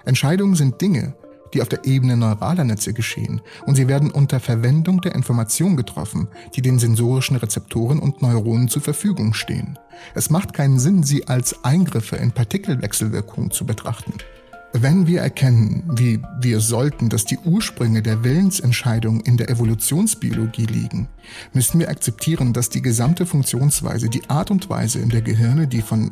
[0.06, 1.14] Entscheidungen sind Dinge,
[1.54, 6.28] die auf der Ebene neuraler Netze geschehen, und sie werden unter Verwendung der Information getroffen,
[6.56, 9.78] die den sensorischen Rezeptoren und Neuronen zur Verfügung stehen.
[10.16, 14.14] Es macht keinen Sinn, sie als Eingriffe in Partikelwechselwirkungen zu betrachten.
[14.74, 21.10] Wenn wir erkennen, wie wir sollten, dass die Ursprünge der Willensentscheidung in der Evolutionsbiologie liegen,
[21.52, 25.82] müssen wir akzeptieren, dass die gesamte Funktionsweise, die Art und Weise, in der Gehirne die
[25.82, 26.10] von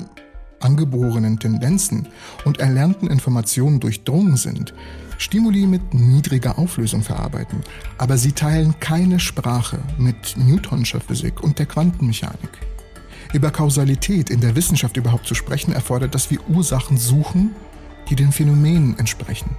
[0.59, 2.09] angeborenen Tendenzen
[2.43, 4.73] und erlernten Informationen durchdrungen sind,
[5.19, 7.59] Stimuli mit niedriger Auflösung verarbeiten,
[7.97, 12.49] aber sie teilen keine Sprache mit Newtonscher Physik und der Quantenmechanik.
[13.33, 17.53] Über Kausalität in der Wissenschaft überhaupt zu sprechen, erfordert, dass wir Ursachen suchen,
[18.09, 19.57] die den Phänomenen entsprechen.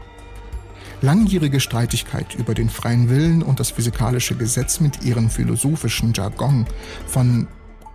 [1.03, 6.67] Langjährige Streitigkeit über den freien Willen und das physikalische Gesetz mit ihrem philosophischen Jargon
[7.07, 7.47] von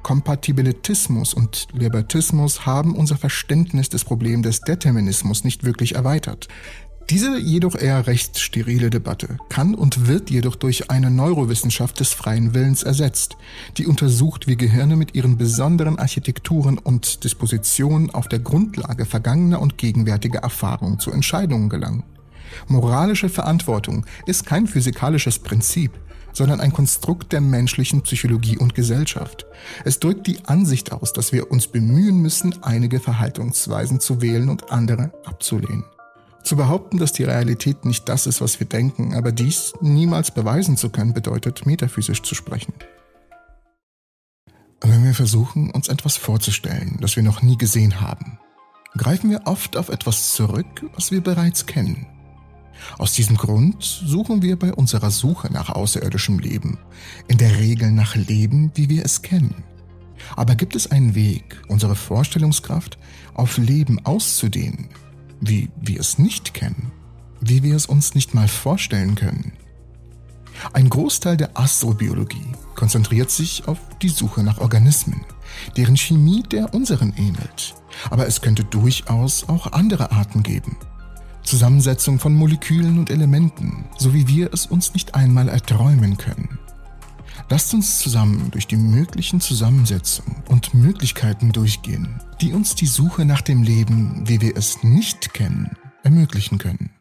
[0.06, 6.48] Kompatibilitismus und Libertismus haben unser Verständnis des Problems des Determinismus nicht wirklich erweitert.
[7.12, 12.56] Diese jedoch eher recht sterile Debatte kann und wird jedoch durch eine Neurowissenschaft des freien
[12.56, 13.38] Willens ersetzt,
[13.78, 19.78] die untersucht, wie Gehirne mit ihren besonderen Architekturen und Dispositionen auf der Grundlage vergangener und
[19.78, 22.04] gegenwärtiger Erfahrungen zu Entscheidungen gelangen.
[22.68, 25.92] Moralische Verantwortung ist kein physikalisches Prinzip,
[26.34, 29.46] sondern ein Konstrukt der menschlichen Psychologie und Gesellschaft.
[29.84, 34.72] Es drückt die Ansicht aus, dass wir uns bemühen müssen, einige Verhaltensweisen zu wählen und
[34.72, 35.84] andere abzulehnen.
[36.46, 40.78] Zu behaupten, dass die Realität nicht das ist, was wir denken, aber dies niemals beweisen
[40.78, 42.72] zu können, bedeutet metaphysisch zu sprechen.
[44.80, 48.38] Wenn wir versuchen, uns etwas vorzustellen, das wir noch nie gesehen haben,
[48.96, 52.06] greifen wir oft auf etwas zurück, was wir bereits kennen.
[53.00, 56.78] Aus diesem Grund suchen wir bei unserer Suche nach außerirdischem Leben
[57.28, 59.64] in der Regel nach Leben, wie wir es kennen.
[60.36, 63.00] Aber gibt es einen Weg, unsere Vorstellungskraft
[63.34, 64.90] auf Leben auszudehnen,
[65.42, 66.92] wie wir es nicht kennen,
[67.42, 69.54] wie wir es uns nicht mal vorstellen können.
[70.74, 75.26] Ein Großteil der Astrobiologie konzentriert sich auf die Suche nach Organismen,
[75.78, 77.76] deren Chemie der unseren ähnelt.
[78.10, 80.78] Aber es könnte durchaus auch andere Arten geben.
[81.44, 86.60] Zusammensetzung von Molekülen und Elementen, so wie wir es uns nicht einmal erträumen können.
[87.50, 93.42] Lasst uns zusammen durch die möglichen Zusammensetzungen und Möglichkeiten durchgehen, die uns die Suche nach
[93.42, 96.92] dem Leben, wie wir es nicht kennen, ermöglichen können.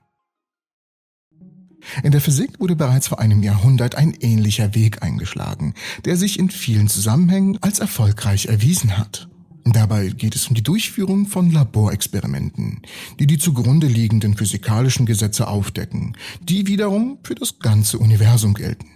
[2.02, 6.50] In der Physik wurde bereits vor einem Jahrhundert ein ähnlicher Weg eingeschlagen, der sich in
[6.50, 9.28] vielen Zusammenhängen als erfolgreich erwiesen hat.
[9.66, 12.82] Dabei geht es um die Durchführung von Laborexperimenten,
[13.18, 18.93] die die zugrunde liegenden physikalischen Gesetze aufdecken, die wiederum für das ganze Universum gelten.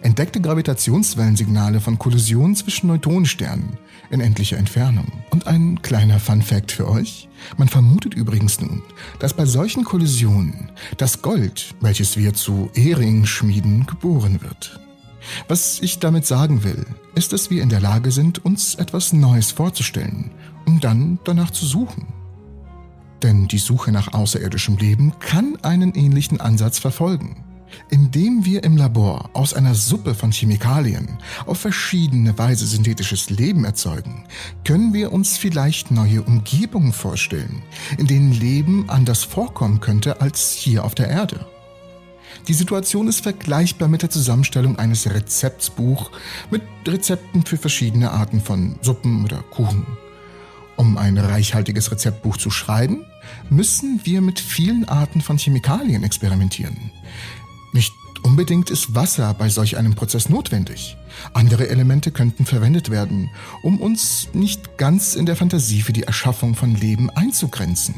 [0.00, 3.76] entdeckte Gravitationswellensignale von Kollisionen zwischen Neutronensternen
[4.10, 5.12] in endlicher Entfernung.
[5.30, 7.28] Und ein kleiner Fun-Fact für euch:
[7.58, 8.82] Man vermutet übrigens nun,
[9.18, 14.80] dass bei solchen Kollisionen das Gold, welches wir zu Ehringen schmieden, geboren wird.
[15.46, 19.50] Was ich damit sagen will, ist, dass wir in der Lage sind, uns etwas Neues
[19.50, 20.30] vorzustellen,
[20.66, 22.15] um dann danach zu suchen.
[23.26, 27.42] Denn die Suche nach außerirdischem Leben kann einen ähnlichen Ansatz verfolgen.
[27.90, 34.28] Indem wir im Labor aus einer Suppe von Chemikalien auf verschiedene Weise synthetisches Leben erzeugen,
[34.64, 37.64] können wir uns vielleicht neue Umgebungen vorstellen,
[37.98, 41.44] in denen Leben anders vorkommen könnte als hier auf der Erde.
[42.46, 46.12] Die Situation ist vergleichbar mit der Zusammenstellung eines Rezeptsbuch
[46.52, 49.84] mit Rezepten für verschiedene Arten von Suppen oder Kuchen.
[50.76, 53.04] Um ein reichhaltiges Rezeptbuch zu schreiben,
[53.48, 56.90] müssen wir mit vielen Arten von Chemikalien experimentieren.
[57.72, 60.96] Nicht unbedingt ist Wasser bei solch einem Prozess notwendig.
[61.32, 63.30] Andere Elemente könnten verwendet werden,
[63.62, 67.94] um uns nicht ganz in der Fantasie für die Erschaffung von Leben einzugrenzen.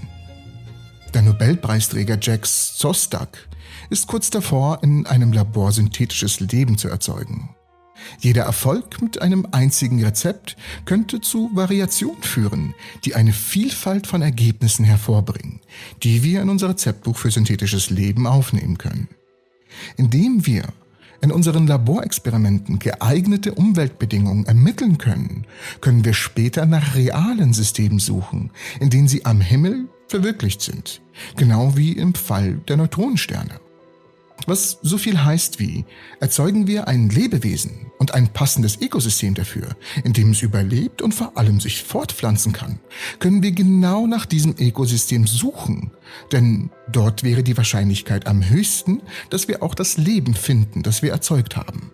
[1.14, 3.49] Der Nobelpreisträger Jack Szostak
[3.91, 7.49] ist kurz davor, in einem Labor synthetisches Leben zu erzeugen.
[8.21, 14.85] Jeder Erfolg mit einem einzigen Rezept könnte zu Variationen führen, die eine Vielfalt von Ergebnissen
[14.85, 15.61] hervorbringen,
[16.03, 19.09] die wir in unser Rezeptbuch für synthetisches Leben aufnehmen können.
[19.97, 20.64] Indem wir
[21.21, 25.47] in unseren Laborexperimenten geeignete Umweltbedingungen ermitteln können,
[25.81, 31.01] können wir später nach realen Systemen suchen, in denen sie am Himmel verwirklicht sind,
[31.37, 33.61] genau wie im Fall der Neutronensterne.
[34.46, 35.85] Was so viel heißt wie,
[36.20, 41.37] erzeugen wir ein Lebewesen und ein passendes Ökosystem dafür, in dem es überlebt und vor
[41.37, 42.79] allem sich fortpflanzen kann,
[43.18, 45.90] können wir genau nach diesem Ökosystem suchen,
[46.33, 51.11] denn dort wäre die Wahrscheinlichkeit am höchsten, dass wir auch das Leben finden, das wir
[51.11, 51.90] erzeugt haben.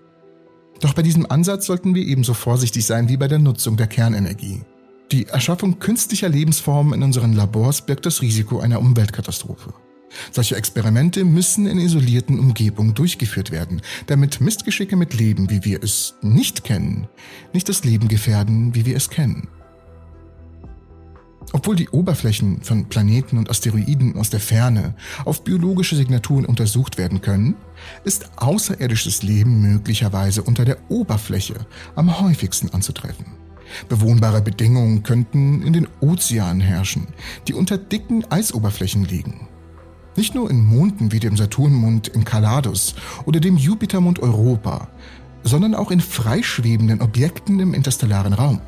[0.81, 4.61] Doch bei diesem Ansatz sollten wir ebenso vorsichtig sein wie bei der Nutzung der Kernenergie.
[5.13, 9.73] Die Erschaffung künstlicher Lebensformen in unseren Labors birgt das Risiko einer Umweltkatastrophe.
[10.31, 16.15] Solche Experimente müssen in isolierten Umgebungen durchgeführt werden, damit Mistgeschicke mit Leben, wie wir es
[16.23, 17.09] nicht kennen,
[17.53, 19.49] nicht das Leben gefährden, wie wir es kennen.
[21.53, 27.21] Obwohl die Oberflächen von Planeten und Asteroiden aus der Ferne auf biologische Signaturen untersucht werden
[27.21, 27.55] können,
[28.03, 31.55] ist außerirdisches Leben möglicherweise unter der Oberfläche
[31.95, 33.27] am häufigsten anzutreffen.
[33.89, 37.07] Bewohnbare Bedingungen könnten in den Ozeanen herrschen,
[37.47, 39.47] die unter dicken Eisoberflächen liegen.
[40.17, 44.89] Nicht nur in Monden wie dem Saturnmond in Enceladus oder dem Jupitermond Europa,
[45.43, 48.61] sondern auch in freischwebenden Objekten im interstellaren Raum.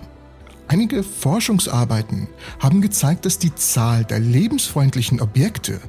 [0.68, 2.26] Einige Forschungsarbeiten
[2.58, 5.80] haben gezeigt, dass die Zahl der lebensfreundlichen Objekte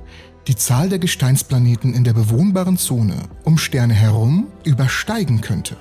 [0.48, 5.76] die Zahl der Gesteinsplaneten in der bewohnbaren Zone um Sterne herum übersteigen könnte.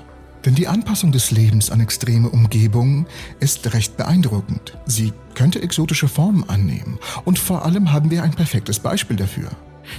[0.44, 3.06] Denn die Anpassung des Lebens an extreme Umgebungen
[3.40, 4.78] ist recht beeindruckend.
[4.86, 6.98] Sie könnte exotische Formen annehmen.
[7.24, 9.50] Und vor allem haben wir ein perfektes Beispiel dafür.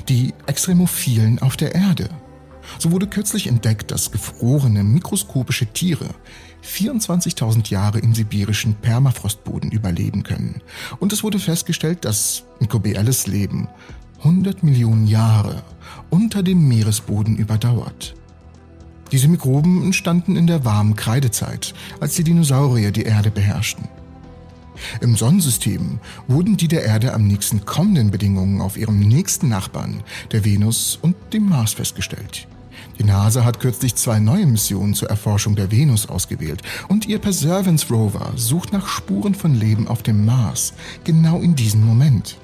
[0.10, 2.10] Die Extremophilen auf der Erde.
[2.80, 6.10] So wurde kürzlich entdeckt, dass gefrorene mikroskopische Tiere
[6.64, 10.62] 24.000 Jahre im sibirischen Permafrostboden überleben können.
[11.00, 13.70] Und es wurde festgestellt, dass mikrobielles Leben
[14.20, 15.64] 100 Millionen Jahre
[16.10, 18.16] unter dem Meeresboden überdauert.
[19.12, 23.88] Diese Mikroben entstanden in der warmen Kreidezeit, als die Dinosaurier die Erde beherrschten.
[25.02, 30.46] Im Sonnensystem wurden die der Erde am nächsten kommenden Bedingungen auf ihrem nächsten Nachbarn, der
[30.46, 32.48] Venus und dem Mars, festgestellt.
[33.00, 37.88] Die NASA hat kürzlich zwei neue Missionen zur Erforschung der Venus ausgewählt und ihr Perseverance
[37.90, 42.38] Rover sucht nach Spuren von Leben auf dem Mars, genau in diesem Moment.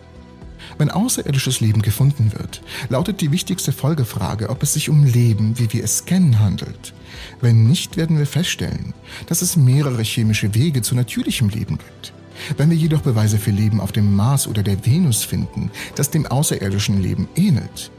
[0.77, 5.71] Wenn außerirdisches Leben gefunden wird, lautet die wichtigste Folgefrage, ob es sich um Leben, wie
[5.71, 6.93] wir es kennen, handelt.
[7.41, 8.93] Wenn nicht, werden wir feststellen,
[9.27, 12.13] dass es mehrere chemische Wege zu natürlichem Leben gibt.
[12.57, 16.25] Wenn wir jedoch Beweise für Leben auf dem Mars oder der Venus finden, das dem
[16.25, 17.91] außerirdischen Leben ähnelt,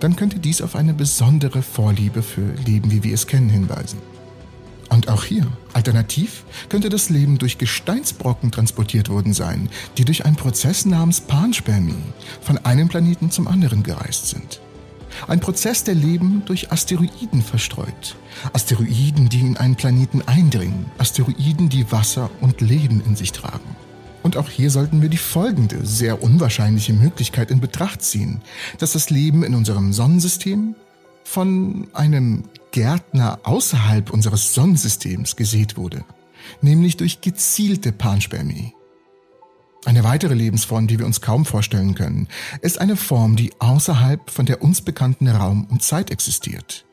[0.00, 3.98] dann könnte dies auf eine besondere Vorliebe für Leben, wie wir es kennen, hinweisen.
[4.88, 10.36] Und auch hier, alternativ, könnte das Leben durch Gesteinsbrocken transportiert worden sein, die durch einen
[10.36, 11.94] Prozess namens Panspermie
[12.42, 14.60] von einem Planeten zum anderen gereist sind.
[15.28, 18.16] Ein Prozess, der Leben durch Asteroiden verstreut.
[18.52, 20.86] Asteroiden, die in einen Planeten eindringen.
[20.98, 23.76] Asteroiden, die Wasser und Leben in sich tragen.
[24.22, 28.40] Und auch hier sollten wir die folgende, sehr unwahrscheinliche Möglichkeit in Betracht ziehen,
[28.78, 30.76] dass das Leben in unserem Sonnensystem
[31.24, 36.04] von einem Gärtner außerhalb unseres Sonnensystems gesät wurde,
[36.60, 38.74] nämlich durch gezielte Panspermie.
[39.84, 42.28] Eine weitere Lebensform, die wir uns kaum vorstellen können,
[42.60, 46.86] ist eine Form, die außerhalb von der uns bekannten Raum und Zeit existiert.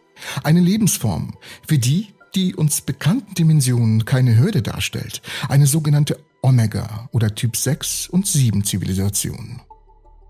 [0.44, 1.38] Eine Lebensform,
[1.68, 8.08] für die die uns bekannten Dimensionen keine Hürde darstellt, eine sogenannte Omega oder Typ 6
[8.08, 9.62] und 7 Zivilisation.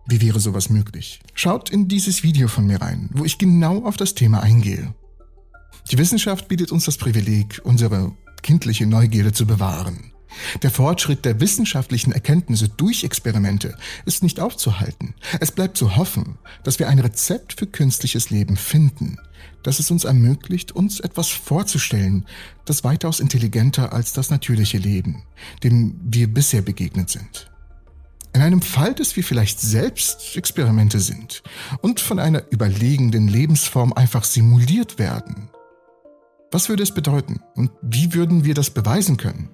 [0.07, 1.19] Wie wäre sowas möglich?
[1.33, 4.93] Schaut in dieses Video von mir rein, wo ich genau auf das Thema eingehe.
[5.91, 10.11] Die Wissenschaft bietet uns das Privileg, unsere kindliche Neugierde zu bewahren.
[10.61, 13.75] Der Fortschritt der wissenschaftlichen Erkenntnisse durch Experimente
[14.05, 15.15] ist nicht aufzuhalten.
[15.39, 19.17] Es bleibt zu hoffen, dass wir ein Rezept für künstliches Leben finden,
[19.63, 22.25] das es uns ermöglicht, uns etwas vorzustellen,
[22.65, 25.23] das weitaus intelligenter als das natürliche Leben,
[25.63, 27.49] dem wir bisher begegnet sind.
[28.33, 31.41] In einem Fall, dass wir vielleicht selbst Experimente sind
[31.81, 35.49] und von einer überlegenden Lebensform einfach simuliert werden.
[36.51, 39.49] Was würde es bedeuten und wie würden wir das beweisen können?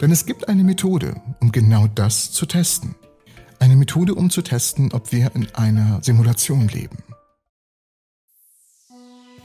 [0.00, 2.94] Denn es gibt eine Methode, um genau das zu testen.
[3.60, 6.98] Eine Methode, um zu testen, ob wir in einer Simulation leben.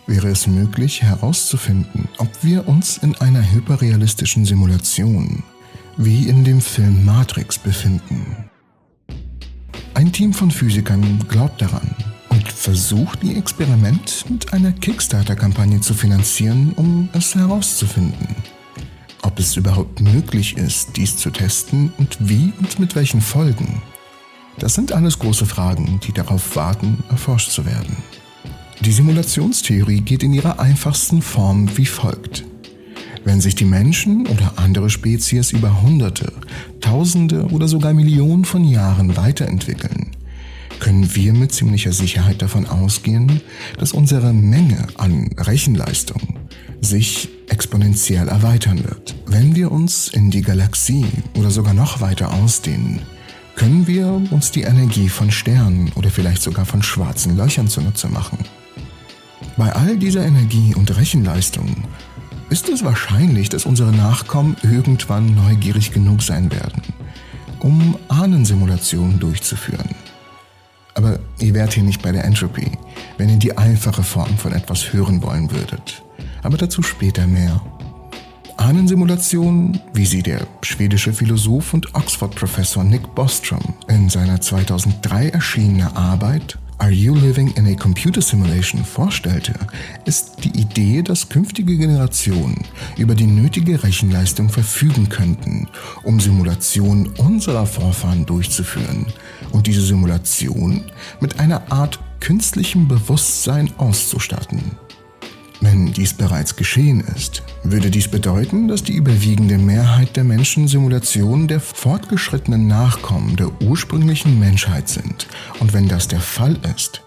[0.07, 5.43] Wäre es möglich herauszufinden, ob wir uns in einer hyperrealistischen Simulation
[5.97, 8.49] wie in dem Film Matrix befinden.
[9.93, 11.95] Ein Team von Physikern glaubt daran
[12.29, 18.35] und versucht, ihr Experiment mit einer Kickstarter-Kampagne zu finanzieren, um es herauszufinden
[19.21, 23.81] ob es überhaupt möglich ist, dies zu testen und wie und mit welchen Folgen.
[24.57, 27.95] Das sind alles große Fragen, die darauf warten, erforscht zu werden.
[28.81, 32.45] Die Simulationstheorie geht in ihrer einfachsten Form wie folgt.
[33.25, 36.31] Wenn sich die Menschen oder andere Spezies über Hunderte,
[36.79, 40.11] Tausende oder sogar Millionen von Jahren weiterentwickeln,
[40.79, 43.41] können wir mit ziemlicher Sicherheit davon ausgehen,
[43.77, 46.39] dass unsere Menge an Rechenleistung
[46.79, 47.29] sich
[47.59, 49.15] exponentiell erweitern wird.
[49.25, 51.05] Wenn wir uns in die Galaxie
[51.37, 53.01] oder sogar noch weiter ausdehnen,
[53.57, 58.37] können wir uns die Energie von Sternen oder vielleicht sogar von schwarzen Löchern zunutze machen.
[59.57, 61.83] Bei all dieser Energie und Rechenleistung
[62.49, 66.81] ist es wahrscheinlich, dass unsere Nachkommen irgendwann neugierig genug sein werden,
[67.59, 69.95] um Ahnensimulationen durchzuführen.
[70.93, 72.71] Aber ihr wärt hier nicht bei der Entropy,
[73.17, 76.03] wenn ihr die einfache Form von etwas hören wollen würdet
[76.43, 77.61] aber dazu später mehr.
[78.57, 86.57] Ahnensimulationen, wie sie der schwedische Philosoph und Oxford-Professor Nick Bostrom in seiner 2003 erschienenen Arbeit
[86.77, 89.53] Are You Living in a Computer Simulation vorstellte,
[90.05, 92.65] ist die Idee, dass künftige Generationen
[92.97, 95.67] über die nötige Rechenleistung verfügen könnten,
[96.03, 99.05] um Simulationen unserer Vorfahren durchzuführen
[99.51, 100.85] und diese Simulation
[101.19, 104.77] mit einer Art künstlichem Bewusstsein auszustatten.
[105.61, 111.49] Wenn dies bereits geschehen ist, würde dies bedeuten, dass die überwiegende Mehrheit der Menschen Simulationen
[111.49, 115.27] der fortgeschrittenen Nachkommen der ursprünglichen Menschheit sind.
[115.59, 117.01] Und wenn das der Fall ist,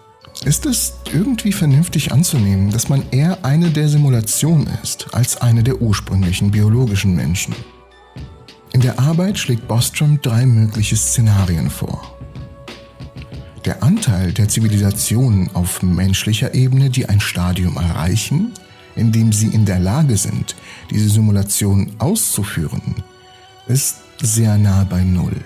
[0.45, 5.81] ist es irgendwie vernünftig anzunehmen, dass man eher eine der Simulationen ist als eine der
[5.81, 7.55] ursprünglichen biologischen Menschen.
[8.73, 12.12] In der Arbeit schlägt Bostrom drei mögliche Szenarien vor.
[13.65, 18.51] Der Anteil der Zivilisationen auf menschlicher Ebene, die ein Stadium erreichen,
[18.95, 20.55] in dem sie in der Lage sind,
[20.91, 22.95] diese Simulation auszuführen,
[23.67, 25.37] ist sehr nah bei Null.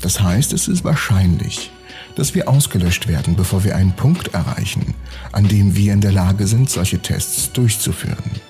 [0.00, 1.70] Das heißt, es ist wahrscheinlich,
[2.16, 4.94] dass wir ausgelöscht werden, bevor wir einen Punkt erreichen,
[5.32, 8.40] an dem wir in der Lage sind, solche Tests durchzuführen.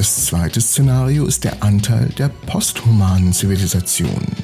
[0.00, 4.34] Das zweite Szenario ist der Anteil der posthumanen Zivilisationen,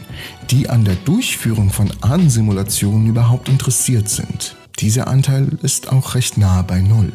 [0.50, 4.54] die an der Durchführung von Ahnensimulationen überhaupt interessiert sind.
[4.80, 7.10] Dieser Anteil ist auch recht nah bei Null.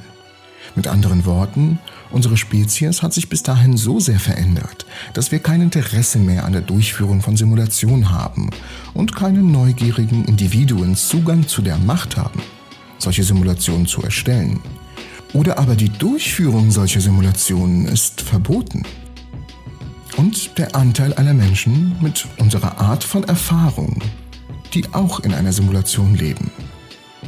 [0.76, 1.78] Mit anderen Worten,
[2.10, 6.54] unsere Spezies hat sich bis dahin so sehr verändert, dass wir kein Interesse mehr an
[6.54, 8.50] der Durchführung von Simulationen haben
[8.96, 12.42] und keine neugierigen Individuen Zugang zu der Macht haben,
[12.98, 14.62] solche Simulationen zu erstellen.
[15.34, 18.84] Oder aber die Durchführung solcher Simulationen ist verboten
[20.18, 24.02] und der Anteil aller Menschen mit unserer Art von Erfahrung,
[24.74, 26.52] die auch in einer Simulation leben.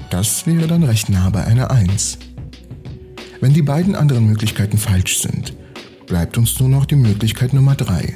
[0.10, 2.18] Das wäre dann recht nah bei einer 1.
[3.40, 5.54] Wenn die beiden anderen Möglichkeiten falsch sind,
[6.06, 8.14] bleibt uns nur noch die Möglichkeit Nummer 3.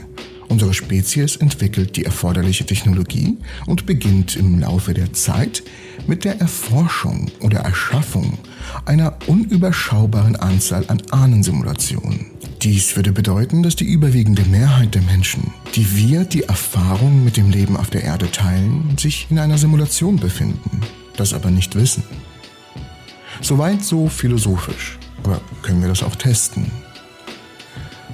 [0.50, 5.64] Unsere Spezies entwickelt die erforderliche Technologie und beginnt im Laufe der Zeit
[6.08, 8.38] mit der Erforschung oder Erschaffung
[8.86, 12.28] einer unüberschaubaren Anzahl an Ahnensimulationen.
[12.62, 17.52] Dies würde bedeuten, dass die überwiegende Mehrheit der Menschen, die wir die Erfahrung mit dem
[17.52, 20.82] Leben auf der Erde teilen, sich in einer Simulation befinden,
[21.16, 22.04] das aber nicht wissen.
[23.42, 26.72] Soweit so philosophisch, aber können wir das auch testen?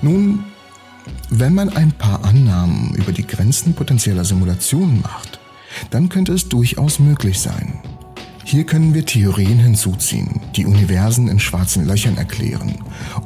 [0.02, 0.44] Nun,
[1.30, 5.40] wenn man ein paar Annahmen über die Grenzen potenzieller Simulationen macht,
[5.90, 7.80] dann könnte es durchaus möglich sein,
[8.44, 12.76] hier können wir Theorien hinzuziehen, die Universen in schwarzen Löchern erklären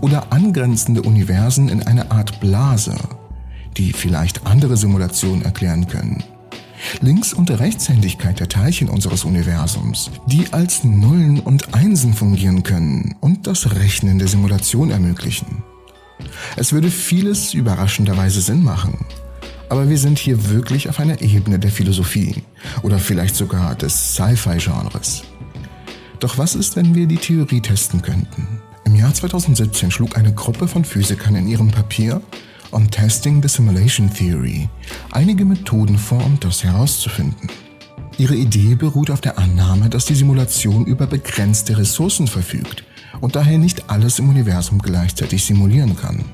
[0.02, 2.96] oder angrenzende Universen in eine Art Blase,
[3.78, 6.24] die vielleicht andere Simulationen erklären können.
[7.02, 13.48] Links- und Rechtshändigkeit der Teilchen unseres Universums, die als Nullen und Einsen fungieren können und
[13.48, 15.64] das Rechnen der Simulation ermöglichen.
[16.56, 19.06] Es würde vieles überraschenderweise Sinn machen,
[19.70, 22.44] aber wir sind hier wirklich auf einer Ebene der Philosophie
[22.84, 25.24] oder vielleicht sogar des Sci-Fi-Genres.
[26.20, 28.48] Doch was ist, wenn wir die Theorie testen könnten?
[28.86, 32.22] Im Jahr 2017 schlug eine Gruppe von Physikern in ihrem Papier
[32.72, 34.68] On Testing the Simulation Theory
[35.12, 37.50] einige Methoden vor, um das herauszufinden.
[38.18, 42.84] Ihre Idee beruht auf der Annahme, dass die Simulation über begrenzte Ressourcen verfügt
[43.22, 46.26] und daher nicht alles im Universum gleichzeitig simulieren kann.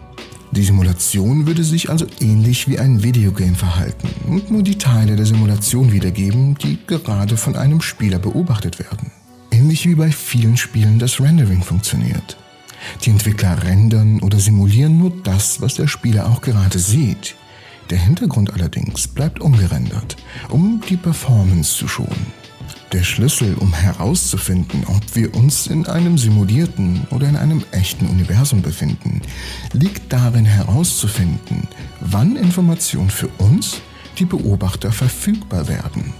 [0.56, 5.26] Die Simulation würde sich also ähnlich wie ein Videogame verhalten und nur die Teile der
[5.26, 9.12] Simulation wiedergeben, die gerade von einem Spieler beobachtet werden.
[9.49, 12.38] Ähnlich wie bei vielen Spielen das Rendering funktioniert.
[13.04, 17.34] Die Entwickler rendern oder simulieren nur das, was der Spieler auch gerade sieht.
[17.89, 20.18] Der Hintergrund allerdings bleibt ungerendert,
[20.49, 22.42] um die Performance zu schonen.
[22.93, 28.61] Der Schlüssel, um herauszufinden, ob wir uns in einem simulierten oder in einem echten Universum
[28.61, 29.19] befinden,
[29.71, 31.67] liegt darin herauszufinden,
[32.01, 33.81] wann Informationen für uns,
[34.19, 36.13] die Beobachter, verfügbar werden.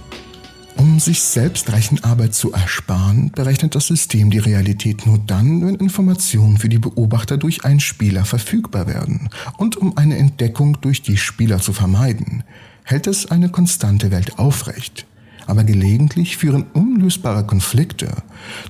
[0.76, 6.58] Um sich selbst Rechenarbeit zu ersparen, berechnet das System die Realität nur dann, wenn Informationen
[6.58, 9.28] für die Beobachter durch einen Spieler verfügbar werden.
[9.58, 12.42] Und um eine Entdeckung durch die Spieler zu vermeiden,
[12.82, 15.06] hält es eine konstante Welt aufrecht
[15.46, 18.10] aber gelegentlich führen unlösbare Konflikte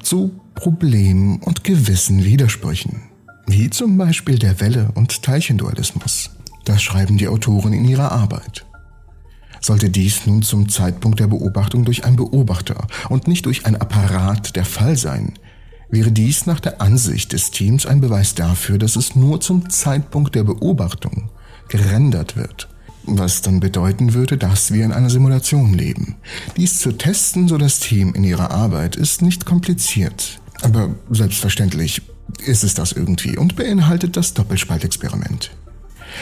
[0.02, 3.02] zu Problemen und gewissen Widersprüchen,
[3.46, 6.30] wie zum Beispiel der Welle- und Teilchendualismus.
[6.64, 8.64] Das schreiben die Autoren in ihrer Arbeit.
[9.60, 14.56] Sollte dies nun zum Zeitpunkt der Beobachtung durch einen Beobachter und nicht durch ein Apparat
[14.56, 15.34] der Fall sein,
[15.90, 20.34] wäre dies nach der Ansicht des Teams ein Beweis dafür, dass es nur zum Zeitpunkt
[20.34, 21.30] der Beobachtung
[21.68, 22.68] gerendert wird
[23.06, 26.16] was dann bedeuten würde, dass wir in einer Simulation leben.
[26.56, 30.40] Dies zu testen, so das Team in ihrer Arbeit, ist nicht kompliziert.
[30.62, 32.02] Aber selbstverständlich
[32.46, 35.50] ist es das irgendwie und beinhaltet das Doppelspaltexperiment.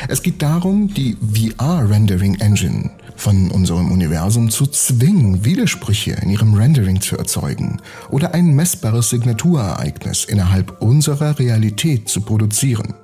[0.08, 7.00] Es geht darum, die VR-Rendering Engine von unserem Universum zu zwingen, Widersprüche in ihrem Rendering
[7.00, 7.80] zu erzeugen
[8.10, 12.94] oder ein messbares Signaturereignis innerhalb unserer Realität zu produzieren,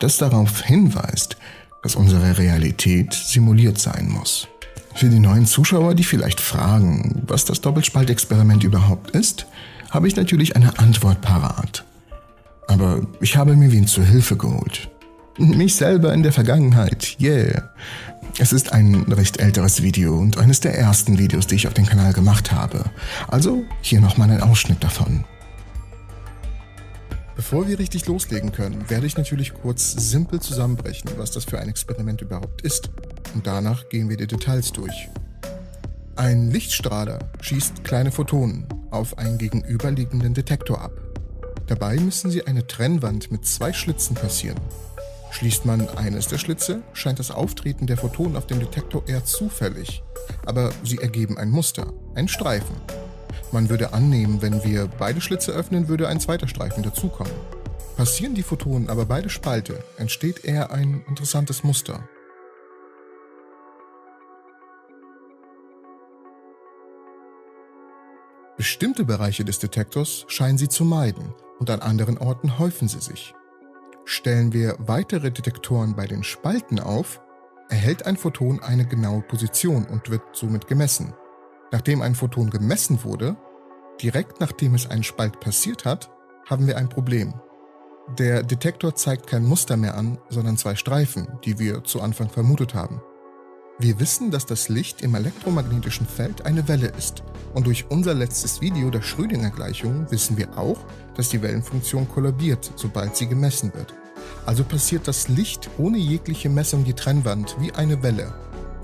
[0.00, 1.36] das darauf hinweist,
[1.84, 4.48] dass unsere Realität simuliert sein muss.
[4.94, 9.46] Für die neuen Zuschauer, die vielleicht fragen, was das Doppelspaltexperiment überhaupt ist,
[9.90, 11.84] habe ich natürlich eine Antwort parat.
[12.68, 14.88] Aber ich habe mir wen zur Hilfe geholt.
[15.36, 17.70] Mich selber in der Vergangenheit, yeah.
[18.38, 21.86] Es ist ein recht älteres Video und eines der ersten Videos, die ich auf dem
[21.86, 22.84] Kanal gemacht habe.
[23.28, 25.24] Also hier nochmal ein Ausschnitt davon.
[27.44, 31.68] Bevor wir richtig loslegen können, werde ich natürlich kurz simpel zusammenbrechen, was das für ein
[31.68, 32.88] Experiment überhaupt ist.
[33.34, 35.10] Und danach gehen wir die Details durch.
[36.16, 40.92] Ein Lichtstrahler schießt kleine Photonen auf einen gegenüberliegenden Detektor ab.
[41.66, 44.58] Dabei müssen sie eine Trennwand mit zwei Schlitzen passieren.
[45.30, 50.02] Schließt man eines der Schlitze, scheint das Auftreten der Photonen auf dem Detektor eher zufällig,
[50.46, 52.74] aber sie ergeben ein Muster, ein Streifen,
[53.52, 57.32] man würde annehmen, wenn wir beide Schlitze öffnen, würde ein zweiter Streifen dazukommen.
[57.96, 62.08] Passieren die Photonen aber beide Spalte, entsteht eher ein interessantes Muster.
[68.56, 73.34] Bestimmte Bereiche des Detektors scheinen sie zu meiden und an anderen Orten häufen sie sich.
[74.04, 77.20] Stellen wir weitere Detektoren bei den Spalten auf,
[77.68, 81.14] erhält ein Photon eine genaue Position und wird somit gemessen.
[81.72, 83.36] Nachdem ein Photon gemessen wurde,
[84.00, 86.10] direkt nachdem es einen Spalt passiert hat,
[86.46, 87.34] haben wir ein Problem.
[88.18, 92.74] Der Detektor zeigt kein Muster mehr an, sondern zwei Streifen, die wir zu Anfang vermutet
[92.74, 93.00] haben.
[93.78, 97.24] Wir wissen, dass das Licht im elektromagnetischen Feld eine Welle ist.
[97.54, 100.78] Und durch unser letztes Video der Schrödinger-Gleichung wissen wir auch,
[101.16, 103.94] dass die Wellenfunktion kollabiert, sobald sie gemessen wird.
[104.46, 108.32] Also passiert das Licht ohne jegliche Messung die Trennwand wie eine Welle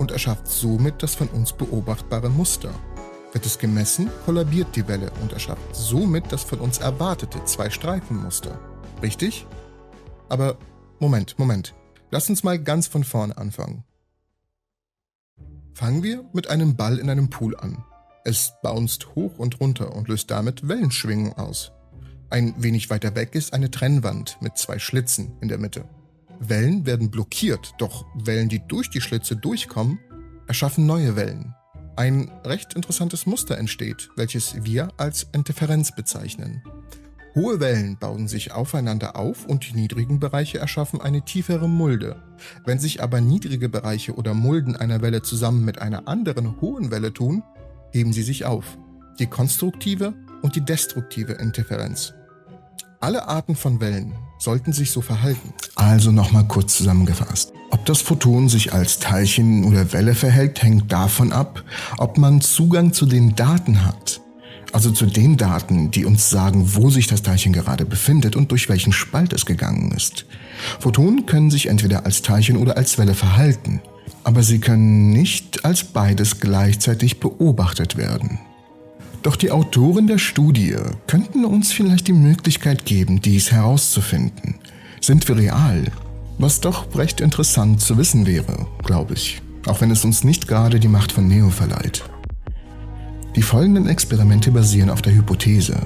[0.01, 2.73] und erschafft somit das von uns beobachtbare Muster.
[3.33, 8.59] Wird es gemessen, kollabiert die Welle und erschafft somit das von uns erwartete Zwei-Streifen-Muster.
[9.03, 9.45] Richtig?
[10.27, 10.57] Aber
[10.99, 11.75] Moment, Moment.
[12.09, 13.83] Lass uns mal ganz von vorne anfangen.
[15.75, 17.85] Fangen wir mit einem Ball in einem Pool an.
[18.25, 21.71] Es bounced hoch und runter und löst damit Wellenschwingung aus.
[22.31, 25.85] Ein wenig weiter weg ist eine Trennwand mit zwei Schlitzen in der Mitte.
[26.41, 29.99] Wellen werden blockiert, doch Wellen, die durch die Schlitze durchkommen,
[30.47, 31.53] erschaffen neue Wellen.
[31.95, 36.63] Ein recht interessantes Muster entsteht, welches wir als Interferenz bezeichnen.
[37.35, 42.21] Hohe Wellen bauen sich aufeinander auf und die niedrigen Bereiche erschaffen eine tiefere Mulde.
[42.65, 47.13] Wenn sich aber niedrige Bereiche oder Mulden einer Welle zusammen mit einer anderen hohen Welle
[47.13, 47.43] tun,
[47.91, 48.77] heben sie sich auf.
[49.19, 52.13] Die konstruktive und die destruktive Interferenz.
[52.99, 55.53] Alle Arten von Wellen sollten sich so verhalten.
[55.75, 57.53] Also nochmal kurz zusammengefasst.
[57.69, 61.63] Ob das Photon sich als Teilchen oder Welle verhält, hängt davon ab,
[61.97, 64.21] ob man Zugang zu den Daten hat.
[64.73, 68.69] Also zu den Daten, die uns sagen, wo sich das Teilchen gerade befindet und durch
[68.69, 70.25] welchen Spalt es gegangen ist.
[70.79, 73.81] Photonen können sich entweder als Teilchen oder als Welle verhalten
[74.23, 78.39] aber sie können nicht als beides gleichzeitig beobachtet werden.
[79.23, 84.55] Doch die Autoren der Studie könnten uns vielleicht die Möglichkeit geben, dies herauszufinden.
[84.99, 85.85] Sind wir real?
[86.39, 90.79] Was doch recht interessant zu wissen wäre, glaube ich, auch wenn es uns nicht gerade
[90.79, 92.03] die Macht von Neo verleiht.
[93.35, 95.77] Die folgenden Experimente basieren auf der Hypothese,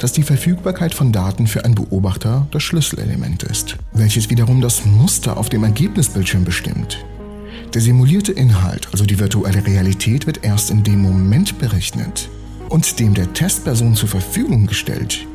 [0.00, 5.36] dass die Verfügbarkeit von Daten für einen Beobachter das Schlüsselelement ist, welches wiederum das Muster
[5.36, 7.04] auf dem Ergebnisbildschirm bestimmt.
[7.72, 12.28] Der simulierte Inhalt, also die virtuelle Realität, wird erst in dem Moment berechnet
[12.70, 15.26] und dem der Testperson zur Verfügung gestellt,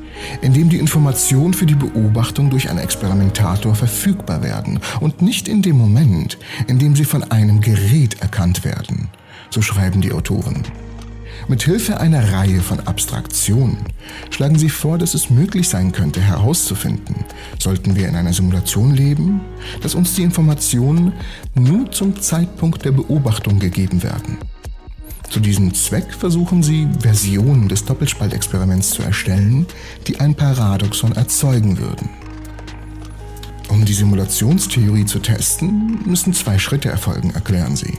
[0.42, 5.62] in dem die Informationen für die Beobachtung durch einen Experimentator verfügbar werden und nicht in
[5.62, 9.10] dem Moment, in dem sie von einem Gerät erkannt werden,
[9.52, 10.64] so schreiben die Autoren.
[11.48, 13.78] Mit Hilfe einer Reihe von Abstraktionen
[14.32, 17.26] schlagen sie vor, dass es möglich sein könnte herauszufinden,
[17.60, 19.42] sollten wir in einer Simulation leben,
[19.82, 21.14] dass uns die Informationen
[21.54, 24.38] nur zum Zeitpunkt der Beobachtung gegeben werden.
[25.30, 29.65] Zu diesem Zweck versuchen sie, Versionen des Doppelspaltexperiments zu erstellen,
[30.07, 32.09] die ein Paradoxon erzeugen würden.
[33.69, 37.97] Um die Simulationstheorie zu testen, müssen zwei Schritte erfolgen, erklären sie.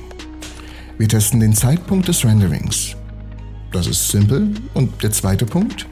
[0.98, 2.96] Wir testen den Zeitpunkt des Renderings,
[3.72, 4.54] das ist simpel.
[4.72, 5.86] Und der zweite Punkt,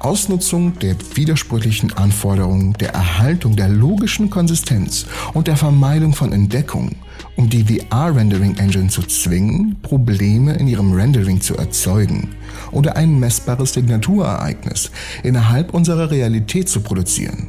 [0.00, 6.96] Ausnutzung der widersprüchlichen Anforderungen der Erhaltung der logischen Konsistenz und der Vermeidung von Entdeckung,
[7.36, 12.30] um die VR-Rendering-Engine zu zwingen, Probleme in ihrem Rendering zu erzeugen
[12.70, 14.90] oder ein messbares Signaturereignis
[15.22, 17.48] innerhalb unserer Realität zu produzieren,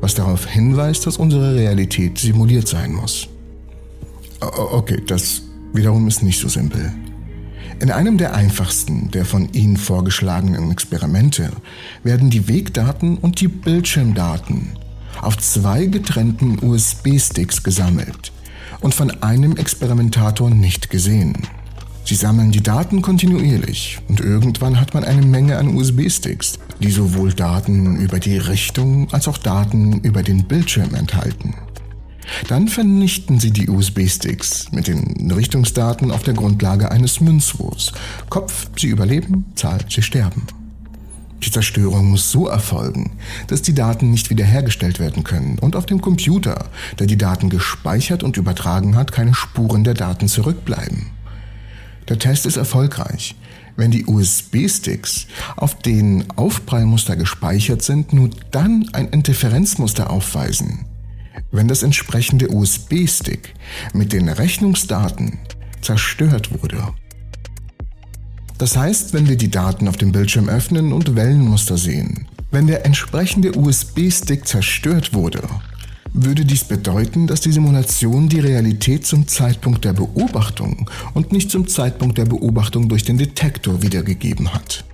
[0.00, 3.28] was darauf hinweist, dass unsere Realität simuliert sein muss.
[4.40, 5.42] Okay, das
[5.72, 6.92] wiederum ist nicht so simpel.
[7.80, 11.50] In einem der einfachsten der von Ihnen vorgeschlagenen Experimente
[12.04, 14.72] werden die Wegdaten und die Bildschirmdaten
[15.22, 18.32] auf zwei getrennten USB-Sticks gesammelt
[18.80, 21.34] und von einem Experimentator nicht gesehen.
[22.04, 27.32] Sie sammeln die Daten kontinuierlich und irgendwann hat man eine Menge an USB-Sticks, die sowohl
[27.32, 31.54] Daten über die Richtung als auch Daten über den Bildschirm enthalten.
[32.48, 37.92] Dann vernichten Sie die USB-Sticks mit den Richtungsdaten auf der Grundlage eines Münzwurfs.
[38.28, 40.46] Kopf, Sie überleben, Zahl, Sie sterben.
[41.42, 43.12] Die Zerstörung muss so erfolgen,
[43.46, 46.66] dass die Daten nicht wiederhergestellt werden können und auf dem Computer,
[46.98, 51.06] der die Daten gespeichert und übertragen hat, keine Spuren der Daten zurückbleiben.
[52.08, 53.36] Der Test ist erfolgreich,
[53.76, 55.26] wenn die USB-Sticks,
[55.56, 60.84] auf denen Aufprallmuster gespeichert sind, nur dann ein Interferenzmuster aufweisen,
[61.50, 63.54] wenn das entsprechende USB-Stick
[63.94, 65.38] mit den Rechnungsdaten
[65.80, 66.92] zerstört wurde.
[68.60, 72.84] Das heißt, wenn wir die Daten auf dem Bildschirm öffnen und Wellenmuster sehen, wenn der
[72.84, 75.40] entsprechende USB-Stick zerstört wurde,
[76.12, 81.68] würde dies bedeuten, dass die Simulation die Realität zum Zeitpunkt der Beobachtung und nicht zum
[81.68, 84.84] Zeitpunkt der Beobachtung durch den Detektor wiedergegeben hat.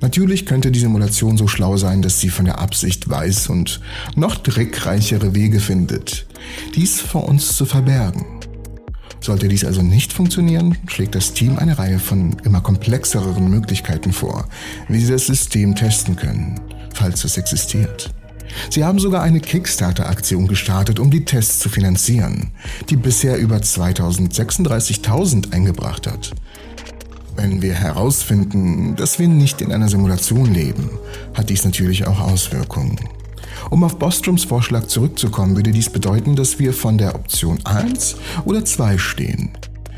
[0.00, 3.80] Natürlich könnte die Simulation so schlau sein, dass sie von der Absicht weiß und
[4.14, 6.26] noch trickreichere Wege findet,
[6.76, 8.43] dies vor uns zu verbergen.
[9.24, 14.46] Sollte dies also nicht funktionieren, schlägt das Team eine Reihe von immer komplexeren Möglichkeiten vor,
[14.88, 16.60] wie sie das System testen können,
[16.92, 18.10] falls es existiert.
[18.68, 22.50] Sie haben sogar eine Kickstarter-Aktion gestartet, um die Tests zu finanzieren,
[22.90, 26.32] die bisher über 2036.000 eingebracht hat.
[27.34, 30.90] Wenn wir herausfinden, dass wir nicht in einer Simulation leben,
[31.32, 32.98] hat dies natürlich auch Auswirkungen.
[33.70, 38.64] Um auf Bostroms Vorschlag zurückzukommen, würde dies bedeuten, dass wir von der Option 1 oder
[38.64, 39.50] 2 stehen.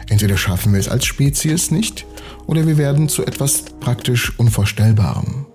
[0.09, 2.07] Entweder schaffen wir es als Spezies nicht,
[2.47, 5.47] oder wir werden zu etwas praktisch Unvorstellbarem.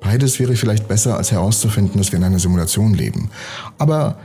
[0.00, 3.30] Beides wäre vielleicht besser, als herauszufinden, dass wir in einer Simulation leben.
[3.76, 4.18] Aber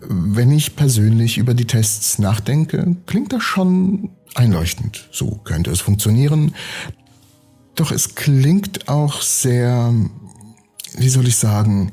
[0.00, 5.08] wenn ich persönlich über die Tests nachdenke, klingt das schon einleuchtend.
[5.10, 6.54] So könnte es funktionieren.
[7.74, 9.92] Doch es klingt auch sehr,
[10.96, 11.92] wie soll ich sagen,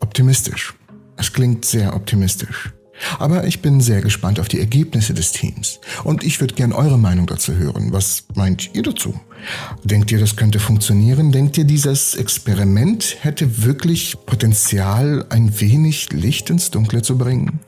[0.00, 0.74] optimistisch.
[1.16, 2.72] Es klingt sehr optimistisch.
[3.18, 5.80] Aber ich bin sehr gespannt auf die Ergebnisse des Teams.
[6.04, 7.92] Und ich würde gern eure Meinung dazu hören.
[7.92, 9.18] Was meint ihr dazu?
[9.84, 11.30] Denkt ihr, das könnte funktionieren?
[11.30, 17.60] Denkt ihr, dieses Experiment hätte wirklich Potenzial, ein wenig Licht ins Dunkle zu bringen?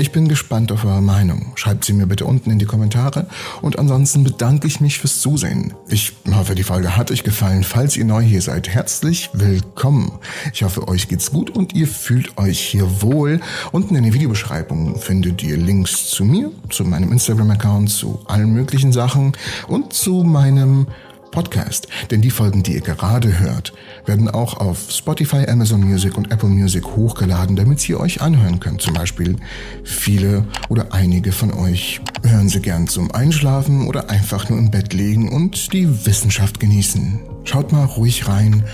[0.00, 1.50] Ich bin gespannt auf eure Meinung.
[1.56, 3.26] Schreibt sie mir bitte unten in die Kommentare.
[3.62, 5.74] Und ansonsten bedanke ich mich fürs Zusehen.
[5.88, 7.64] Ich hoffe, die Folge hat euch gefallen.
[7.64, 10.12] Falls ihr neu hier seid, herzlich willkommen.
[10.52, 13.40] Ich hoffe, euch geht's gut und ihr fühlt euch hier wohl.
[13.72, 18.92] Unten in der Videobeschreibung findet ihr Links zu mir, zu meinem Instagram-Account, zu allen möglichen
[18.92, 19.32] Sachen
[19.66, 20.86] und zu meinem
[21.30, 21.88] Podcast.
[22.10, 23.72] Denn die Folgen, die ihr gerade hört,
[24.06, 28.82] werden auch auf Spotify, Amazon Music und Apple Music hochgeladen, damit ihr euch anhören könnt.
[28.82, 29.36] Zum Beispiel
[29.84, 34.92] viele oder einige von euch hören sie gern zum Einschlafen oder einfach nur im Bett
[34.92, 37.20] liegen und die Wissenschaft genießen.
[37.44, 38.64] Schaut mal ruhig rein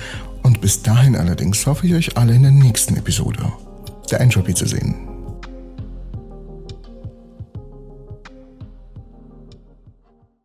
[0.42, 3.52] und bis dahin allerdings hoffe ich euch alle in der nächsten Episode
[4.10, 5.13] der Entropy zu sehen.